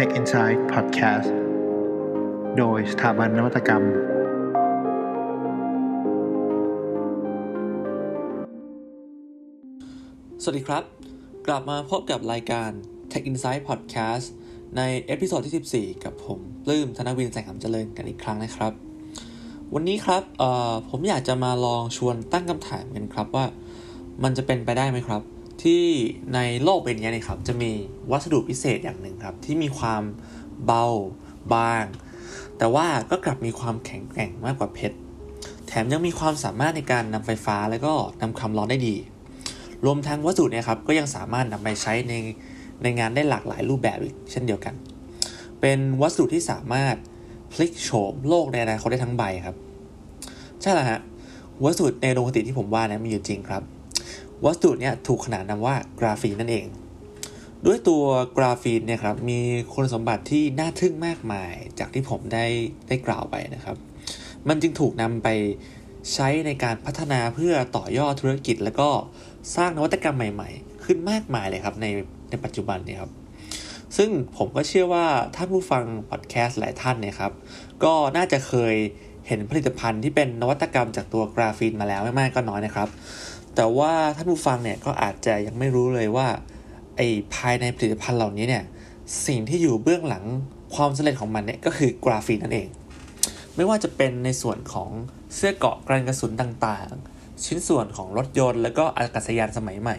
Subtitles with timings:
[0.00, 1.28] Tech Insight Podcast
[2.58, 3.82] โดยสถาบันนวัตกรรม
[10.42, 10.84] สวัสดีครับ
[11.46, 12.70] กลับมาพบกับรายการ
[13.12, 14.26] Tech Insight Podcast
[14.76, 18.72] ใน episode ที่ 14 กับผมปลื้มธนวินแสงคำเจริญกันอีกครั้งนะครับ
[19.74, 20.22] วันนี้ครับ
[20.90, 23.44] ผมอยากจะมาลองชวนตั้งคำถามกันครับว่า
[24.22, 25.22] มันจะเป็นไปได้ไหมครับ
[25.62, 25.84] ที่
[26.34, 27.70] ในโลกใบนี้เนะครับ จะมี
[28.10, 30.02] วัสดุพิเศษอย่างหนึ่งครับ ที่มีความ
[30.66, 30.86] เบา
[31.54, 31.84] บาง
[32.58, 34.96] แต่ว่าก็กลับมีความแข็งแกร่งมากกว่าเพชร
[35.66, 38.96] แถมยังมีความสามารถในการนำไฟฟ้าและก็นำความร้อนได้ดี
[39.84, 42.14] รวมทั้งวัสดุเนี่ยครับก็ยังสามารถนำไปใช้ใน
[42.82, 44.74] ในงานได้หลากหลายรูปแบบอีกเช่นเดียวกัน
[45.60, 46.96] เป็นวัสดุที่สามารถ
[47.52, 49.56] พลิกโฉมโลกในอนาคตได้ทั้งใบครับ
[50.60, 51.00] ใช่แล้วฮะ
[51.62, 53.62] วัสดุในโลกคติที่ผมว่านะมีอยู่จริงครับ
[54.44, 56.66] วัสดุเนี่ยถูกขนานนามว่ากราฟีนนั่นเอง
[57.66, 58.04] ด้วยตัว
[58.36, 59.40] กราฟีนเนี่ยครับมี
[59.74, 62.46] คุณสมบัติที่น่าทึ่งมากมายจากที่ผมได้
[62.88, 63.76] ได้กล่าวไปนะครับ
[64.48, 65.28] มันจึงถูกนำไป
[66.12, 68.88] ใช้ในการพัฒนาเพื่อต่อยอดธุรกิจ แล้วก็
[69.56, 71.86] สร้างนวัตกรรมใหม่ ๆ ขึ้นมากมายเลยครับใน
[72.30, 73.10] ในปัจจุบันเนี่ยครับ
[73.96, 77.32] ซึ่งผมก็เชื่อว่าท่านผู้ฟังพอดแคสต์หลายท่านเนี่ยครับ
[77.84, 78.74] ก็น่าจะเคย
[79.28, 82.88] เห็นผลิตภัณฑ์ที่เป็นนวัตกรรมจากตัวกราฟีนมาแล้วไม่มากก็น้อยนะครับ
[83.56, 86.26] แต่ว่าท่านผู้ฟังเนี่ยก็อาจจะยังไม่รู้เลยว่า
[86.96, 88.64] ไอ้ภายในผลิตภัณฑ์เหล่านี้เนี่ย
[89.26, 90.24] สิ่งที่อยู่เบื้องหลัง
[90.74, 92.68] ความสำเร็จของมันเนี่ยก็คือกราฟีนนั่นเอง
[93.56, 94.90] ไม่ว่าจะเป็นในส่วนของ
[95.34, 99.96] เสื้อเกราะกันกระสุนต่างๆ ชิ้นส่วนของรถยนต์ แล้วก็อากาศยานสมัยใหม่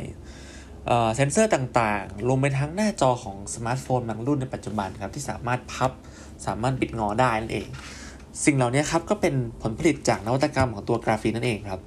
[0.88, 5.92] เอ่อเซนเซอร์ต่างๆ รวมไปทั้งหน้าจอของสมาร์ทโฟนบางรุ่นในปัจจุบันครับที่สามารถพับ
[6.46, 7.68] สามารถบิดงอได้นั่นเอง
[8.46, 11.80] สิ่งเหล่านี้ครับก็เป็นผลผลิตจากนวัตกรรมของตัวกราฟีนนั่นเองครับ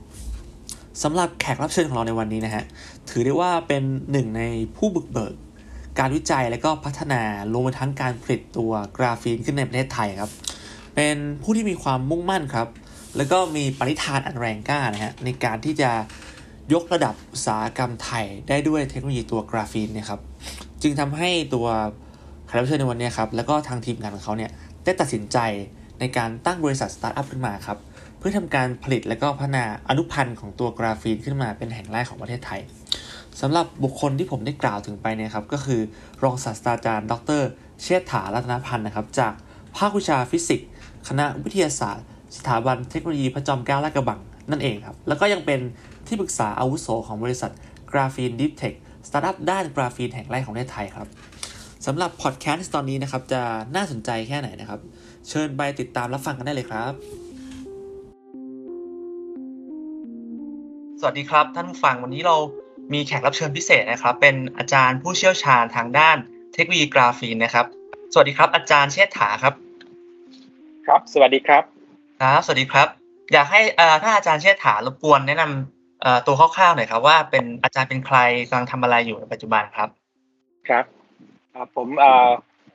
[1.02, 2.64] สำหรับแขกรับเชิญของเราในวันนี้นะฮะ
[3.10, 4.42] ถือได้ว่าเป็นหนึ่งใน
[4.76, 5.34] ผู้บุกเบิก
[5.98, 7.22] การวิจัยและก็พัฒนา
[7.52, 10.30] รวมไปทั้งการผลิตตัวกราฟีนขึ้นในประเทศไทยครับ
[10.94, 12.68] เป็นผู้ที่มีความมุ่งมั่นครับ
[13.16, 15.90] แล้วก็มีปณิธานอันแรงกล้านะฮะในการที่จะ
[16.72, 20.20] ยกระดับอุตสาหกรรมไทยได้ด้วยเทคโนโลยีตัวกราฟีนเนี่ยครับ
[20.82, 21.66] จึงทำให้ตัว
[22.46, 24.50] แขกรับเชิญในวันนี้ครับ แล้วก็ทางทีมงานของเขาเนี่ย
[24.84, 25.38] ได้ตัดสินใจ
[26.00, 27.78] ในการตั้งบริษัทสตาร์ทอัพขึ้นมาครับ
[28.18, 32.60] เพื่อทำการผลิตและก็พัฒนาอนุพันธ์ของตัวกราฟีนขึ้นมาเป็นแห่งแรกของประเทศไทย
[33.40, 35.80] สำหรับบุคคลที่ผมได้กล่าวถึงไปเนี่ยครับก็คือ
[36.22, 37.42] รองศาสตราจารย์ ดร
[37.82, 39.32] เชษฐารัตนพันธ์นะครับ จาก
[39.76, 40.68] ภาควิชาฟิสิกส์
[41.08, 44.20] คณะวิทยาศาสตร์ สถาบันเทคโนโลยีพระจอมเกล้าลาดกระบัง
[44.50, 45.60] นั่นเองครับ แล้วก็ยังเป็น
[46.06, 47.52] ที่ปรึกษาอาวุโสของบริษัท
[47.90, 48.72] กราฟีน deep tech
[49.08, 51.08] สตาร์ทอัพด้านกราฟีนแห่งแรกของประเทศไทยครับ
[51.86, 53.42] สำหรับพอดแคสต์ตอนนี้นะครับจะ
[53.76, 54.80] น่าสนใจแค่ไหนนะครับ
[55.28, 56.92] เชิญไปติดตามรับฟังกันได้เลยครับ
[61.00, 62.36] สวัสดีครับ ท่านผู้ฟังวันนี้เรา
[62.92, 66.16] มีแขกรับเชิญพิเศษนะครับ เป็นอาจารย์ผู้เชี่ยวชาญทางด้าน
[66.54, 67.66] เทคโนโลยีกราฟีนนะครับ
[68.12, 69.54] สวัสดีครับ อาจารย์เชษฐาครับ
[70.86, 71.62] ครับ สวัสดีครับ
[72.20, 72.88] ครับสวัสดีครับ
[73.32, 79.88] อยากให้อ่าถ้าอาจารย์เชษฐารบกวนแนะนำเอ่อตัวคร่าวๆหน่อยครับ ว่าเป็นอาจารย์เป็นใครกำลังทำอะไรอยู่ในปัจจุบันครับ
[80.68, 80.84] ครับ
[81.54, 82.28] อ่าผมอ่า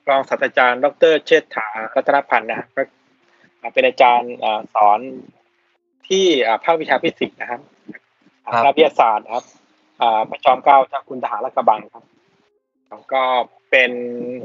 [0.10, 2.82] รองศาสตราจารย์ ดร เชษฐารัตนพันธ์นะครับก็
[3.62, 5.00] อ่าเป็นอาจารย์อ่าสอน
[6.08, 7.62] ที่อ่าภาควิชาฟิสิกส์นะครับ
[8.46, 9.44] ครับคณะวิทยาศาสตร์ครับ
[10.02, 12.04] อ่าประจอมเกล้าเจ้าคุณทหารลาดกระบังครับ
[12.90, 13.22] แล้วก็
[13.72, 13.92] เป็น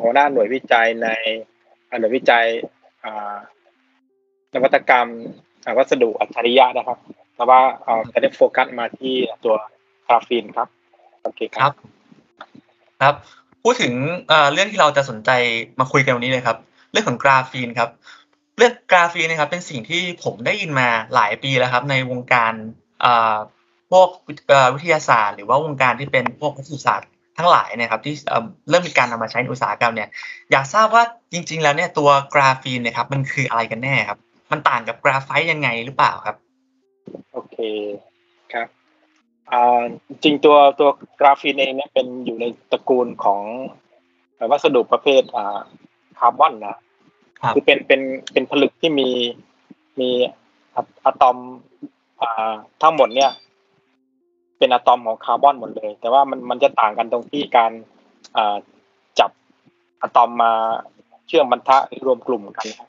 [0.00, 1.09] หัวหน้าหน่วยวิจัยใน
[1.88, 2.47] อ่าหน่วยวิจัย
[3.04, 3.37] อ่า
[4.54, 5.08] นวัตกรรม
[5.64, 6.98] อ่าวัสดุอัจฉริยะนะครับ
[7.37, 9.14] แต่ว่าเอ่อจะได้โฟกัสมาที่
[9.44, 9.56] ตัว
[10.06, 10.69] กราฟีนครับ
[11.22, 11.72] โอเคคครับรับ
[13.03, 13.14] ครับ
[13.64, 13.94] พูดถึง
[14.28, 15.31] เอ่อเรื่องที่เราจะสนใจ
[15.81, 16.56] มาคุยกันวันนี้เลยครับ
[16.92, 17.91] เรื่องของกราฟีนครับ
[18.56, 22.53] เรื่องกราฟีนนะครับ เป็นสิ่งที่ผมได้ยินมาหลายปีแล้วครับ ในวงการ
[23.00, 23.37] เอ่อ
[23.91, 24.09] พวก
[24.49, 30.09] เอ่อวิทยาศาสตร์ หรือว่าวงการที่เป็นพวกวัสดุศาสตร์ทั้งหลายเนะครับที่เอ่อเริ่มมีการนำมาใช้ในอุตสาหกรรมเนี่ย
[30.50, 34.19] อยากทราบว่าจริง ๆ แล้วเนี่ยตัวกราฟีนเนี่ยครับมันคืออะไรกันแน่ครับ
[34.50, 36.37] มันต่างกับกราไฟต์ยังไงหรือเปล่าครับ
[37.32, 37.56] โอเค
[38.53, 38.69] ครับ
[39.50, 40.88] อ่าจริงๆตัวตัว
[41.20, 43.41] กราฟีนเองเนี่ยเป็นอยู่ในตระกูลของ
[44.34, 45.58] เอ่อวัสดุประเภทอ่า
[46.19, 46.76] คาร์บอนนะ
[47.41, 48.00] ครับคือเป็นเป็น
[48.32, 49.08] เป็นผลึกที่มี
[50.00, 50.11] มี
[50.76, 51.37] อะอะตอม
[52.20, 52.52] อ่า
[52.82, 53.31] ทั้งหมดเนี่ย
[54.58, 57.72] เป็นอะตอมของคาร์บอนหมดเลย แต่ว่ามันมันจะต่างกันตรงที่การ
[58.37, 58.56] อ่า
[59.19, 59.31] จับ
[60.02, 60.52] อะตอมมา
[61.26, 62.88] เชื่อมบรรทะหรือรวมกลุ่มกันครับ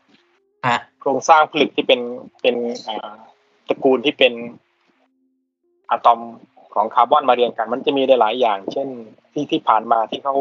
[0.68, 2.02] ฮะโครงสร้างผลึกที่เป็น
[2.42, 2.56] เป็น
[2.88, 3.14] อ่า
[3.68, 4.34] ตระกูลที่เป็น
[5.92, 6.20] อะตอม
[6.74, 8.88] ของคาร์บอนมาเรียงกัน มันจะมีได้หลายอย่าง เช่น
[9.34, 10.36] ที่ที่ผ่านมาที่เขา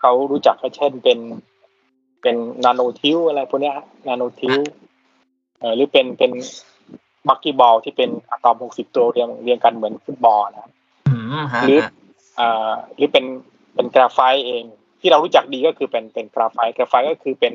[0.00, 1.18] เขารู้จักก็เช่นเป็น
[2.22, 3.76] เป็นนาโนทิวอะไรพวกเนี้ย
[4.08, 4.56] nanotube
[5.58, 6.32] เออหรือเป็นเป็น
[7.28, 10.72] buckyball ที่เป็นอะตอมหกสิบตัวเรียงเรียงกันเหมือนฟุตบอลนะครับ
[11.08, 11.90] อืมฮะหรือฮะ
[12.38, 13.24] อ่าหรือเป็น
[13.74, 14.62] เป็นกราไฟต์เอง
[15.00, 17.52] ที่เรารู้จักดีก็คือเป็นเป็นกราไฟต์กราไฟต์ก็คือเป็น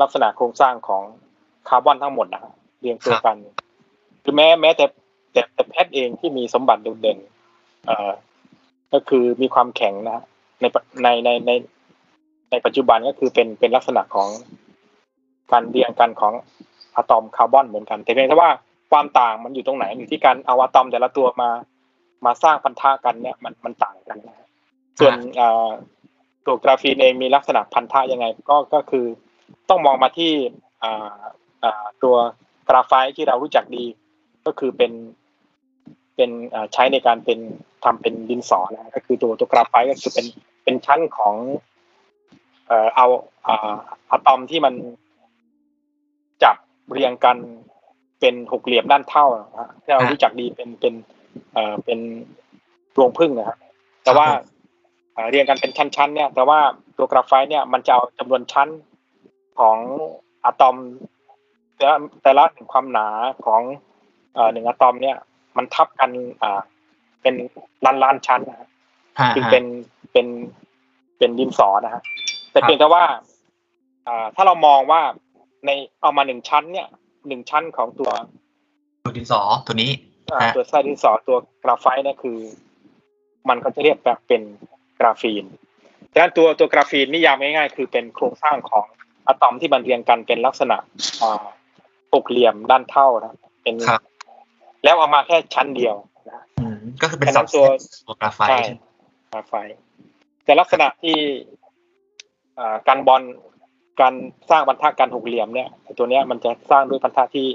[0.00, 1.02] ลักษณะโครงสร้างของ
[1.68, 2.42] คาร์บอนทั้งหมดนะ
[2.80, 3.36] เรียงตัวกัน
[4.22, 4.84] คือแม้แม้แต่
[5.32, 7.18] แต่แต่เพชรเองที่มีสมบัติโดดเด่น
[7.86, 8.10] เอ่อ
[8.92, 10.18] ก็คือมีความแข็งนะ
[10.60, 10.64] ใน
[11.02, 11.50] ในในใน
[12.50, 14.28] ในปัจจุบันก็คือเป็นเป็นลักษณะของ
[15.52, 16.32] การเรียงกันของ
[16.96, 18.50] อะตอมคาร์บอนเหมือนกัน แต่เพียงแต่ว่า
[18.90, 21.50] ความต่างมันอยู่ตรงไหนอยู่ที่การเอาอะตอมแต่ละตัวมา
[22.26, 24.36] มาสร้างพันธะกันเนี่ยมันมันต่างกันนะ
[24.98, 25.16] ส่วน
[26.46, 29.06] ตัวกราฟีนเองมีลักษณะพันธะยังไง ก็ก็คือ
[29.68, 30.32] ต้องมองมาที่
[32.02, 32.16] ตัว
[32.68, 33.84] กราไฟที่เรารู้จักดี
[34.46, 34.92] ก็คือเป็น
[36.16, 36.30] เป็น
[36.72, 37.38] ใช้ในการเป็น
[37.84, 40.26] ทำเป็นดินสอนะก็คือตัวตัวกราไฟก็คือเป็น
[40.64, 41.34] เป็นชั้นของ
[42.66, 43.06] เอ่อเอา
[44.10, 44.74] อะตอมที่มัน
[46.42, 46.56] จับ
[46.92, 47.36] เรียงกัน
[48.26, 50.94] เป็นหกเหลี่ยมด้านเท่านะที่เรารู้จักดีเป็นเป็น
[51.52, 51.98] เอ่อเป็น
[52.98, 53.58] รวงพึ่งนะครับ
[54.04, 54.26] แต่ว่า
[55.30, 56.58] เรียงกันเป็นชั้นๆเนี่ย แต่ว่า
[56.96, 58.68] ตัวกราไฟเนี่ยมันจะเอาจำนวนชั้น
[59.58, 59.76] ของ
[60.44, 60.76] อะตอม
[61.76, 63.08] แต่ละแต่ละหนึ่งความหนา
[63.46, 63.62] ของ
[64.52, 65.16] หนึ่งอะตอมเนี่ย
[65.56, 66.10] มันทับกัน
[66.42, 66.60] อ่า
[67.22, 67.34] เป็น
[67.84, 68.68] ล้านล้านชั้นนะ
[69.34, 69.64] คือเป็น
[70.12, 70.26] เป็น
[71.18, 72.02] เป็นดินสอนะฮะ
[72.52, 73.04] แต่เพียงแต่ว่า
[74.06, 75.00] อ่า ถ้าเรามองว่า
[75.66, 75.70] ใน
[76.00, 76.88] เอามาหนึ่งชั้นเนี่ย
[77.28, 78.10] หนึ่งชั้นของตัว
[79.04, 79.92] ตัวดินสอตัวนี้
[80.56, 82.38] ตัวไส้ดินสอตัวกราไฟเนี่ยคือ
[83.48, 84.42] มันก็จะเรียกแบบเป็น
[84.98, 85.44] กราฟีน
[86.12, 88.86] ดังนั้นตัวตัวกราฟีนนิยามง่ายๆคือเป็นโครงสร้างของ
[89.26, 90.76] อะตอมที่มันเรียงกันเป็นลักษณะ
[92.14, 93.74] หกเหลี่ยมด้านเท่านะเป็น
[94.84, 95.94] แล้วเอามาแค่ชั้นเดียว
[96.30, 96.42] นะ
[97.02, 97.66] ก็คือเป็นสับตัว
[98.20, 98.40] กราไฟ
[99.32, 99.54] กราไฟ
[100.44, 101.16] แต่ลักษณะที่
[102.88, 103.22] การบอล
[104.00, 104.14] การ
[104.50, 107.46] สร้างบรรทัดการหกเหลี่ยมเนี่ยตัวเนี้ยมันจะสร้างด้วยบรรทัดที่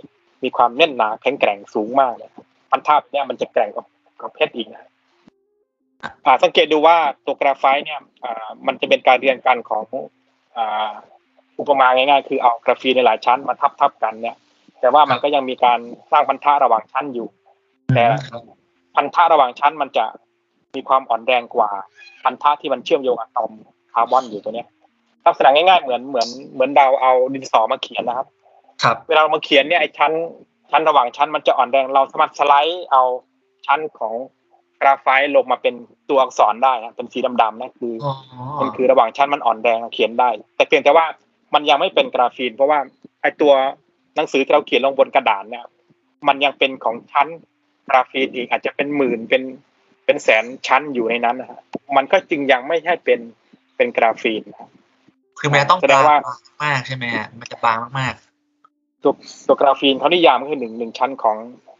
[0.43, 2.29] มีความแน่นหนาแข็งแกร่งสูงมากเลย
[2.71, 3.85] บรรทัดเนี่ยมันจะแกร่งกว่า
[4.21, 4.85] กับเพชรอีกนะ
[6.43, 7.99] สังเกตดูว่าตัวกราไฟเนี่ย
[8.67, 9.83] มันจะเป็นการเรียงกันของ
[11.59, 14.35] อุปมาง่ายๆ คือเอากราฟีในหลายชั้นมาทับทับกันเนี่ย
[14.79, 15.79] แต่ว่ามันก็ยังมีการ
[16.11, 17.27] สร้างพันธะระหว่างชั้นอยู่
[17.95, 18.05] แต่
[18.95, 20.05] พันธะระหว่างชั้นมันจะ
[20.75, 21.69] มีความอ่อนแรงกว่า
[22.23, 23.51] พันธะที่มันเชื่อมโยงอะตอม
[23.93, 24.67] คาร์บอนอยู่ตัวเนี้ย
[25.25, 28.27] ลักษณะง่ายๆเหมือนเหมือนเหมือนดาวเอาดินสอมาเขียนนะครับ
[28.83, 30.11] ครับ เวลาเรามาเขียนเนี่ยไอ้ชั้น
[30.71, 33.03] ชั้นระหว่างชั้นมันจะอ่อนแรงเราสามารถสไลด์เอา
[33.65, 34.13] ชั้นของ
[34.81, 35.75] กราไฟต์ลงมาเป็น
[36.09, 37.93] ตัวอักษรได้นะเป็นสีดำๆนะคือ
[38.61, 41.05] มันคือระหว่างชั้นมันอ่อนแรงเขียนได้ แต่เพียงแต่ว่า
[41.53, 42.79] มันยังไม่เป็นกราฟีน เพราะว่า
[43.21, 43.53] ไอตัว
[44.15, 45.65] หนังสือที่เราเขียนลงบนกระดานเนี่ย
[46.27, 47.27] มันยังเป็นของชั้น
[47.89, 49.43] กราฟีนอีกอาจจะเป็นหมื่นเป็น
[50.05, 51.61] เป็นแสนชั้นอยู่ในนั้นนะฮะ
[51.95, 53.19] มันก็จึงยังไม่ใช่เป็น
[53.75, 54.63] เป็นกราฟีนคื
[55.45, 56.21] อมันต้องบาง
[56.63, 59.13] มากใช่ไหมฮะมันจะบางมากๆ ตัว
[59.47, 61.37] ตัวกราฟีนเขานิยามก็คือหนึ่งหนึ่งชั้นของ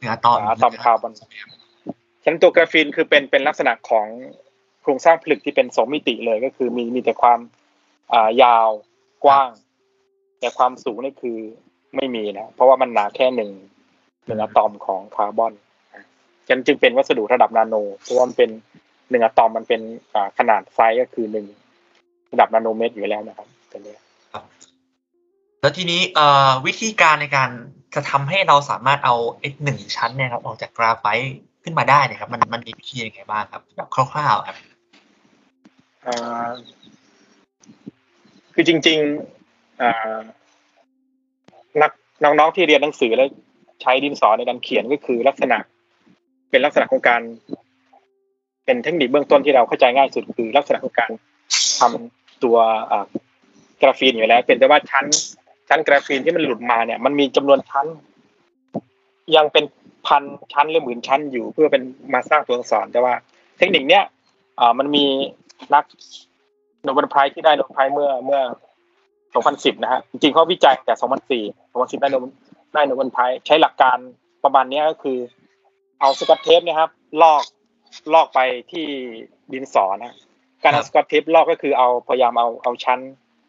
[0.09, 1.13] อะตอมอะตอมคาร์บอน
[2.23, 4.07] ฉะนั้นตัวกราฟีนคือเป็นเป็นลักษณะของ
[4.81, 7.39] โครงสร้างผลึกที่เป็นสองมิติเลยก็คือมีมีแต่ความ
[8.13, 8.69] อ่ายาว
[9.25, 9.49] กว้าง
[10.39, 11.37] แต่ความสูงนี่คือ
[11.95, 13.51] ไม่มีนะเพราะว่ามันหนาแค่หนึ่ง
[14.25, 15.53] หนึ่งอะตอมของคาร์บอน
[16.47, 18.49] ฉะนั้นจึงเป็นวัสดุระดับนาโนเพราะว่ามันเป็น
[19.09, 19.81] หนึ่งอะตอมมันเป็น
[20.37, 21.45] ขนาดไซส์ก็คือหนึ่ง
[22.31, 23.95] ระดับนาโนเมตรอยู่แล้วนะครับตัวนี้
[25.61, 26.01] แล้วทีนี้
[26.65, 27.49] วิธีการในการ
[27.95, 34.57] จะทำให้เราสามารถเอาไอ้หนึ่งชั้นเนี่ยครับออกจากกราไฟต์ขึ้นมาได้เนี่ยครับ มันมันมีวิธียังไงบ้างครับแบบคร่าวๆครับ
[38.53, 41.91] คือจริงๆนัก
[42.23, 43.27] น้องๆที่เรียนหนังสือแล้ว
[43.81, 45.57] ใช้ดินสอในการเขียนก็คือลักษณะ
[46.49, 47.21] เป็นลักษณะของการ
[48.65, 51.11] เป็นเทคนิคเบื้องต้นที่เราเข้าใจง่ายสุดคือลักษณะของการ
[51.79, 52.57] ทำ ตัว
[53.81, 55.05] กราฟีนอยู่แล้วเป็นแต่ว่าชั้น
[55.69, 57.85] ชั้นกราฟีนที่มันหลุดมาเนี่ย มันมีจำนวนชั้น
[59.35, 59.65] ยังเป็น
[60.07, 61.83] พันชั้นหรือหมื่นชั้นอยู่เพื่อเป็น
[62.13, 63.13] มาสร้างตัวอักษรแต่ว่า
[63.57, 64.03] เทคนิคเนี้ย
[64.79, 65.05] มันมี
[65.73, 65.83] นัก
[66.83, 68.41] Nobel Prize ที่ได้ Nobel Prize เมื่อเมื่อ
[69.11, 70.93] 2010 นะฮะจริงๆเขาวิจัยแต่
[71.51, 72.15] 2004 2010 ได้โน
[72.73, 73.97] ได้ Nobel Prize ใช้หลักการ
[74.43, 75.17] ประมาณนี้ก็คือ
[75.99, 77.43] เอา Scotch tape นะครับ ลอก
[78.13, 78.39] ลอกไป
[78.71, 78.85] ที่
[79.51, 80.15] ดินสอนะ
[80.63, 82.99] การเอาสกอตเทปลอกก็คือเอาพยายามเอาเอาชั้น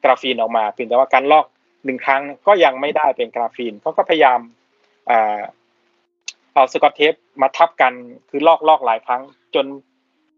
[0.05, 1.47] กราฟีนออกมาเพียงแต่ว่าการลอก
[1.85, 4.41] หนึ่งครั้งก็ยังไม่ได้เป็นกราฟีนเขาก็พยายาม
[5.11, 5.39] อ่า
[6.55, 7.93] เอาสกอตเทปมาทับกัน
[8.31, 9.23] คือลอกลอกหลายครั้ง
[9.55, 9.67] จน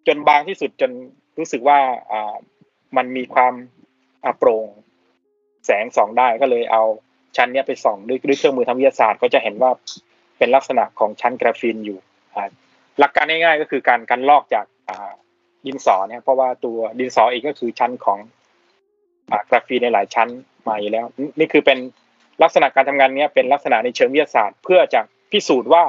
[0.07, 0.90] จนบางที่สุดจน
[1.38, 1.78] รู้สึกว่า
[2.12, 2.35] อ่า
[2.97, 3.54] มันมีความ
[4.38, 4.66] โปร่ง
[5.66, 6.83] แสงส่องได้ก็เลยเอา
[7.37, 9.71] ชั้นนี้ไปส่องด้วยด้วยเครื่องมือทางวิทยาศาสตร์ก็จะเห็นว่า
[10.38, 11.99] เป็นลักษณะของชั้นกราฟีนอยู่
[12.99, 14.66] หลักการง่ายๆก็คือการการลอกจาก
[15.66, 18.18] ดินสอเนี่ยเพราะว่าตัวดินสอเองก็คือชั้นของ
[19.49, 20.28] กราฟีนในหลายชั้น
[20.68, 21.06] มาอยู่แล้ว
[21.38, 21.78] นี่คือเป็น
[22.42, 25.00] ลักษณะการทำงานนี้เป็นลักษณะในเชิงวิทยาศาสตร์ เพื่อจะ
[25.33, 25.85] พิสูจน์ว่า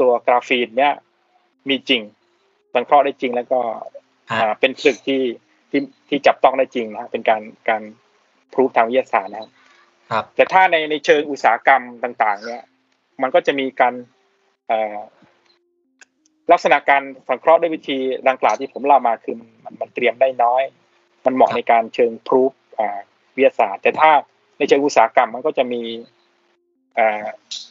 [0.00, 0.94] ตัวกราฟีนเนี่ย
[1.68, 2.02] มีจริง
[2.74, 3.60] สังเคราะห์ได้จริงแล้วก็
[4.60, 5.22] เป็นผลึกที่
[5.70, 7.82] ที่ที่จับต้องได้จริงนะเป็นการการ
[8.52, 9.50] พรูฟทางวิทยาศาสตร์นะครับ
[10.10, 12.62] ครับแต่ถ้าในในเชิงอุตสาหกรรมต่าง ๆ เนี่ย
[13.22, 13.94] มันก็จะมีการ
[14.68, 14.98] เอ่อ
[16.52, 19.48] ลักษณะการสังเคราะห์ด้วยวิธีดังกล่าวที่ผมเล่ามาคือมัน
[19.80, 20.62] มันเตรียมได้น้อย
[21.24, 22.52] มันเหมาะในการเชิงพรูฟ
[23.36, 24.10] วิทยาศาสตร์ แต่ถ้า
[24.58, 25.82] ในเชิงอุตสาหกรรมมันก็จะมี
[26.94, 27.24] เอ่อ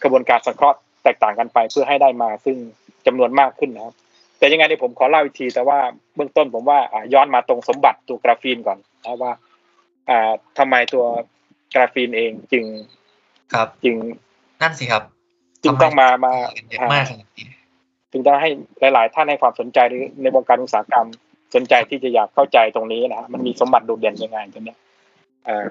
[0.04, 2.58] กระบวนการสังเคราะห์แตกต่างกันไปเพื่อให้ได้มาซึ่ง
[3.06, 3.96] จำนวนมากขึ้นนะครับ
[4.38, 5.80] แต่ยังไงเดี๋ยวผมขอเล่าอีกที แต่ว่า
[6.16, 9.32] เบื้องต้นผมว่าอ่าย้อนมาตรงสมบัติตัวกราฟีนก่อนนะว่า
[10.10, 11.06] อ่าทำไมตัว
[11.74, 12.66] กราฟีนเองจึง
[13.54, 13.96] ครับจึง
[14.62, 15.04] นั่นสิครับ
[15.64, 16.34] จึงต้องมามา
[16.70, 17.06] เยอะมาก
[18.12, 18.50] ขนาดนี้จึงต้องให้
[18.94, 21.08] หลาย ๆ ท่านให้ความสนใจในในวงการอุตสาหกรรม
[21.56, 24.78] สนใจที่จะอยากเข้าใจตรงนี้นะฮะมันมีสมบัติโดดเด่นยังไงตรงเนี้ย
[25.46, 25.68] เอ่อ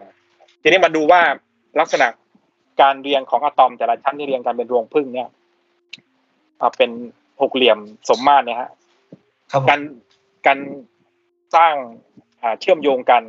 [0.62, 1.20] ทีนี้มาดูว่า
[1.80, 2.06] ลักษณะ
[2.80, 5.28] การเรียงของอะตอมแต่ละชั้นที่เรียงกันเป็นรวงผึ้งเนี่ย
[6.60, 6.90] อ่าเป็น
[7.42, 7.78] หกเหลี่ยม
[8.08, 8.70] สมมาตรเนี่ยฮะ
[9.52, 9.80] ครับผมการ
[10.46, 10.58] การ
[11.56, 11.74] สร้าง
[12.42, 13.22] อ่าเชื่อมโยงกัน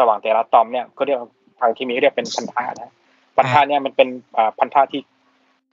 [0.00, 1.28] ระหว่างแต่ละอะตอมเนี่ยก็เรียกว่า
[1.60, 2.92] ทางเคมีเรียกเป็นพันธะนะ
[3.36, 5.00] พันธะเนี่ยมันเป็นอ่าพันธะที่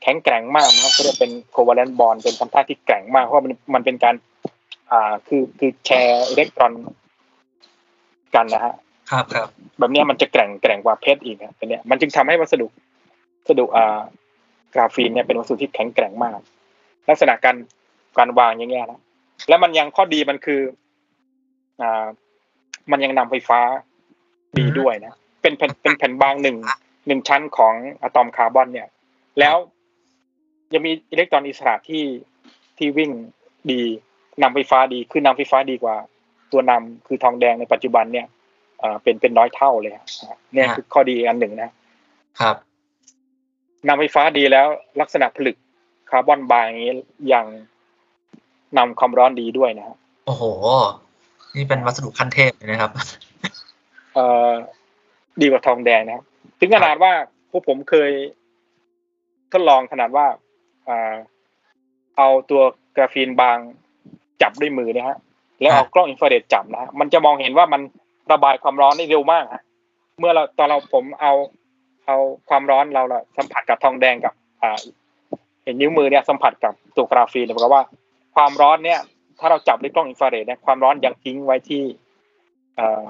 [0.01, 4.15] แข็งแกร่งมากนะครับก็เรียกเป็นโคเวเลนต์บอลเป็นพันธะที่แกร่งมากเพราะว่ามันมันเป็นการ
[4.91, 6.73] อ่าคือคือแชร์อิเล็กตรอน
[8.35, 8.73] กันนะฮะ
[9.11, 9.47] ครับครับ
[9.79, 12.67] แบบเนี้ยมันจะแกร่งแกร่งกว่าเพชรอีกนะเป็นเนี้ยมันจึงทำให้วัสดุ
[13.39, 14.01] วัสดุอ่า
[14.73, 16.39] กราฟีนเนี่ยเป็นวัสดุที่แข็งแกร่งมาก
[17.09, 17.55] ลักษณะการ
[18.17, 19.01] การวางอย่างเงี้ยนะ
[19.49, 20.61] แล้วมันยังข้อดีมันคือ
[21.81, 22.05] อ่า
[22.91, 23.59] มันยังนำไฟฟ้า
[24.57, 26.57] ดีด้วยนะเป็นแผ่นเป็นแผ่นบางหนึ่ง
[27.07, 28.87] หนึ่งชั้นของอะตอมคาร์บอนเนี่ย
[29.39, 29.55] แล้ว
[30.73, 32.03] ยังมีอิเล็กตรอนอิสระที่
[32.77, 33.11] ที่วิ่ง
[33.71, 33.81] ดี
[34.41, 35.95] นำไฟฟ้าดีคือนำไฟฟ้าดีกว่า
[36.51, 38.27] ตัวนำคือทองแดงในปัจจุบันเนี่ย
[38.79, 39.97] เอ่อเป็นเป็นน้อยเท่าเลยค
[40.31, 41.71] รับเนี่ยคือข้อดีอันหนึ่งนะ
[42.41, 42.55] ครับ
[43.87, 44.67] นำไฟฟ้าดีแล้ว
[45.01, 45.57] ลักษณะผลึก
[46.09, 46.93] คาร์บอนบางอย่างนี้
[47.33, 47.45] ยัง
[48.77, 50.43] นำความร้อนดีด้วยนะครับโอ้โห
[51.55, 52.91] นี่เป็นวัสดุขั้นเทพเลยนะครับ
[54.15, 54.51] เอ่อ
[55.41, 56.25] ดีกว่าทองแดงนะครับ
[56.59, 57.11] ถึงขนาดว่า
[57.51, 58.11] พวกผมเคย
[59.51, 60.37] ทดลองขนาดว่าอ่า
[62.17, 62.61] เอาตัว
[62.95, 63.57] กราฟีนบาง
[64.41, 65.17] จับด้วยมือนะฮะ
[65.61, 67.81] แล้วเอากล้องอินฟราเรดจับนะฮะมันจะมองเห็นว่ามัน
[68.31, 69.63] ระบายความร้อนได้เร็วมากฮะ
[70.19, 71.33] เมื่อเราตอนเราผมเอา
[72.05, 72.17] เอา
[72.49, 74.79] ความร้อนเราละสัมผัสกับทองแดงกับอ่า
[75.63, 77.83] เห็นนิ้วมือเนี่ยสัมผัสกับตัวกราฟีนเนี่ยบอกว่า
[78.35, 78.99] ความร้อนเนี่ย
[79.39, 81.83] ถ้าเราจับด้วยกล้องอินฟราเรดเนี่ยความร้อนยังทิ้งไว้ที่
[82.75, 83.07] เอ่อ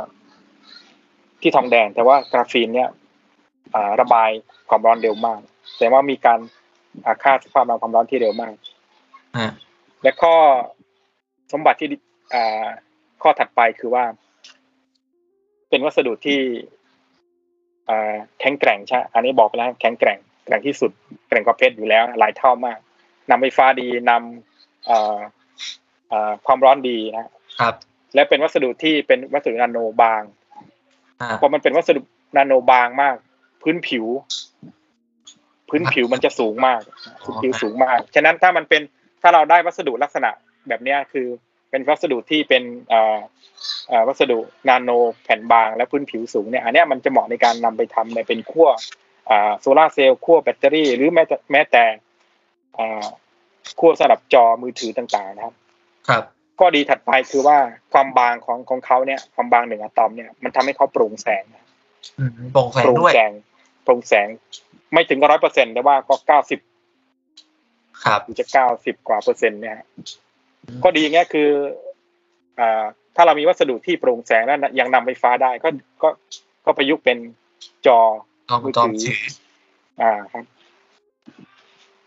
[1.42, 2.90] ที่ทองแดง แต่ว่ากราฟีนเนี่ย
[3.74, 4.30] อ่าระบาย
[4.70, 5.40] ความร้อนเร็วมาก
[5.74, 6.63] แสดงว่ามีการอ่า
[7.24, 8.54] ค่าสภาพความร้อนที่เร็วมาก
[9.36, 9.48] อ่า
[10.04, 10.36] และข้อ
[11.52, 11.88] สมบัติที่
[12.34, 12.66] อ่า
[13.22, 14.04] ข้อถัดไปคือว่า
[15.70, 16.40] เป็นวัสดุที่
[17.90, 20.92] อ่าแข็งแกร่งใช่ อันนี้บอกไปแล้วแข็งแกร่งแกร่งที่สุด
[21.28, 22.80] แกร่งกว่าเพชรอยู่แล้ว หลายเท่ามาก
[23.30, 25.18] นำไฟฟ้าดีนำอ่า
[26.12, 27.28] อ่าความร้อนดีนะ
[27.60, 27.74] ครับ
[28.16, 30.22] และเป็นวัสดุที่เป็นวัสดุนาโนบาง
[31.22, 32.02] อ่าพอมันเป็นวัสดุ
[32.38, 33.16] นาโนบางมาก
[33.62, 34.06] พื้นผิว
[35.76, 36.82] พื้นผิวมันจะสูงมาก
[37.24, 38.82] พื้นผิวสูงมาก ฉะนั้นถ้ามันเป็น
[39.22, 40.32] ถ้าเราได้วัสดุลักษณะ
[40.68, 41.28] แบบเนี้ยคือ
[41.72, 43.18] เป็นวัสดุที่เป็นเอ่อ
[43.90, 44.40] เอ่อวัสดุ
[44.70, 44.90] นาโน
[45.24, 48.70] แผ่นบางและพื้นผิวสูงเนี่ยอันเนี้ยมันจะเหมาะในการนำไปทำในเป็นขั้ว
[49.30, 51.84] อ่าโซลาร์เซลล์ขั้วแบตเตอรี่ หรือแม้แต่แม้แต่
[52.78, 53.06] อ่า
[53.80, 55.56] ขั้วสำหรับจอมือถือต่างๆนะครับ
[56.10, 56.24] ครับ
[56.60, 57.58] ข้อดีถัดไปคือว่า
[57.94, 61.44] ความบางของของเขาเนี่ย ความบางหนึ่งอะตอมเนี่ยมันทำให้เขาโปร่งแสง
[62.20, 63.32] อืมโปร่งแสงโปร่งด้วยแสง
[63.84, 64.28] โปร่งแสง
[64.94, 66.60] ไม่ถึงร้อยเปอร์เซ็นต์แต่ว่าก็เก้าสิบ
[68.04, 69.88] ครับหรือจะเก้าสิบกว่าเปอร์เซ็นต์เนี่ยฮะ
[70.82, 71.50] ข้อดีเงี้ยคือ
[72.60, 72.84] อ่า
[73.16, 75.70] ถ้าเรามีวัสดุที่โปร่งแสงแล้วยังนำไฟฟ้าได้ก็
[76.04, 76.10] ก็
[76.66, 77.18] ก็ประยุกต์เป็น
[77.86, 78.00] จอ
[78.50, 79.18] จอมจอมถือ
[80.02, 80.46] อ่าครับ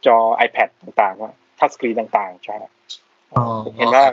[0.07, 0.17] จอ
[0.47, 2.73] iPad ต่างๆทัชสกรีนต่างๆใช่ครับ
[3.35, 3.45] อ๋อ
[3.77, 4.05] เห็นว่า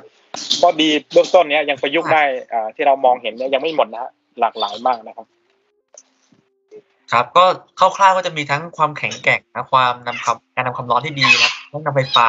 [0.61, 5.27] ข้อดีเบื้องต้นเนี้ยยังประยุกต์ได้อ่าที่เรามองเห็นเนี่ยยังไม่หมดนะฮะหลากหลายมากนะครับ
[7.13, 7.45] ครับก็
[7.79, 12.27] คร่าวๆก็จะมีทั้งความแข็งแกร่งนะความนำความการนำความร้อนที่ดีนะทั้งนำไฟฟ้า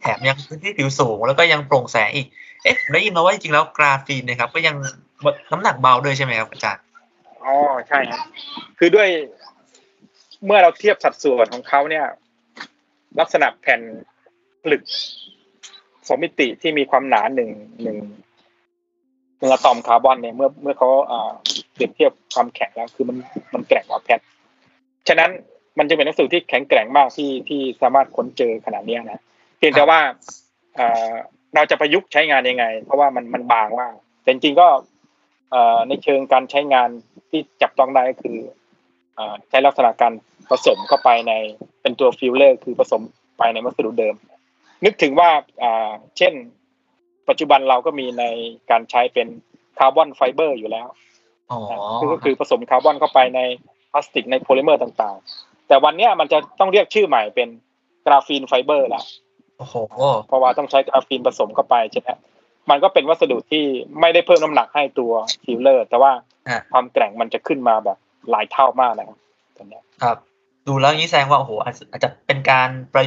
[0.00, 2.26] แถมยังพื้นที่ผิวสูง แล้วก็ยังโปร่งแสงอีก
[2.62, 4.74] เอ๊ะผมได้ยินมาว่าจริงๆแล้วกราฟีนเนะครับก็ยัง
[5.50, 6.82] น้ำหนักเบาด้วยใช่ไหมครับอาจารย์
[7.44, 7.54] อ๋อ
[7.88, 8.20] ใช่ครับ
[8.78, 9.08] คือด้วย
[10.44, 12.04] เมื่อเราเทียบสัดส่วนของเขาเนี่ย
[13.20, 13.80] ลักษณะแผ่น
[14.62, 14.82] ผลึก
[16.06, 17.50] สองมิติที่มีความหนาหนึ่ง
[17.82, 17.96] หนึ่ง
[19.38, 21.32] หนึ่งอะตอมคาร์บอนเนี่ยเมื่อเมื่อเขาอ่า
[21.78, 23.16] เปรียบเทียบความแข็งแล้วคือมัน
[23.54, 24.24] มันแกร่งกว่าเพชร
[25.08, 25.30] ฉะนั้น
[25.78, 29.20] มันจะเป็นหนังสือที่แข็งแกร่งมากที่ที่สามารถค้นเจอขนาดนี้นะ
[29.58, 30.00] เพียงแต่ว่า
[31.54, 34.68] เราจะประยุกต์ใช้งานยังไง เพราะว่ามันมันบางมากแต่จริงก็
[35.88, 36.88] ในเชิงการใช้งาน
[37.30, 38.38] ที่จับต้องได้ก็คือ
[39.48, 40.12] ใช้ลักษณะการ
[40.50, 41.32] ผสมเข้าไปใน
[41.82, 43.02] เป็นตัวฟิลเลอร์ คือผสม
[43.38, 44.14] ไปในวัสดุเดิม
[44.84, 45.30] นึกถึงว่า
[46.18, 46.34] เช่น
[47.28, 48.24] ปัจจุบันเราก็มีใน
[48.70, 49.28] การใช้เป็น
[49.78, 50.86] คาร์บอนไฟเบอร์อยู่แล้ว
[51.50, 51.60] อ๋อ
[52.00, 53.40] คือก็คือผสมคาร์บอนเข้าไปใน
[53.92, 57.48] พลาสติกในโพลิเมอร์ต่างๆ แต่วันเนี้ยมันจะต้องเรียกชื่อใหม่เป็น
[58.06, 59.02] กราฟีนไฟเบอร์ละ
[59.58, 59.74] โอ้โห
[60.28, 62.10] เพราะว่าต้องใช้กราฟีนผสมเข้าไปใช่ไหม
[62.70, 63.64] มันก็เป็นวัสดุที่
[64.00, 65.12] ไม่ได้เพิ่มน้ำหนักให้ตัว
[65.44, 66.12] ฟิลเลอร์ แต่ว่า
[66.48, 67.98] อะความแกร่งมันจะขึ้นมาแบบ
[68.30, 69.18] หลายเท่ามากนะครับ
[69.56, 70.16] ตอนเนี้ยครับ
[70.66, 73.04] ดูแล้วอย่างนี้แสดงว่าโอ้โหอาจจะอาจจะเป็นการประ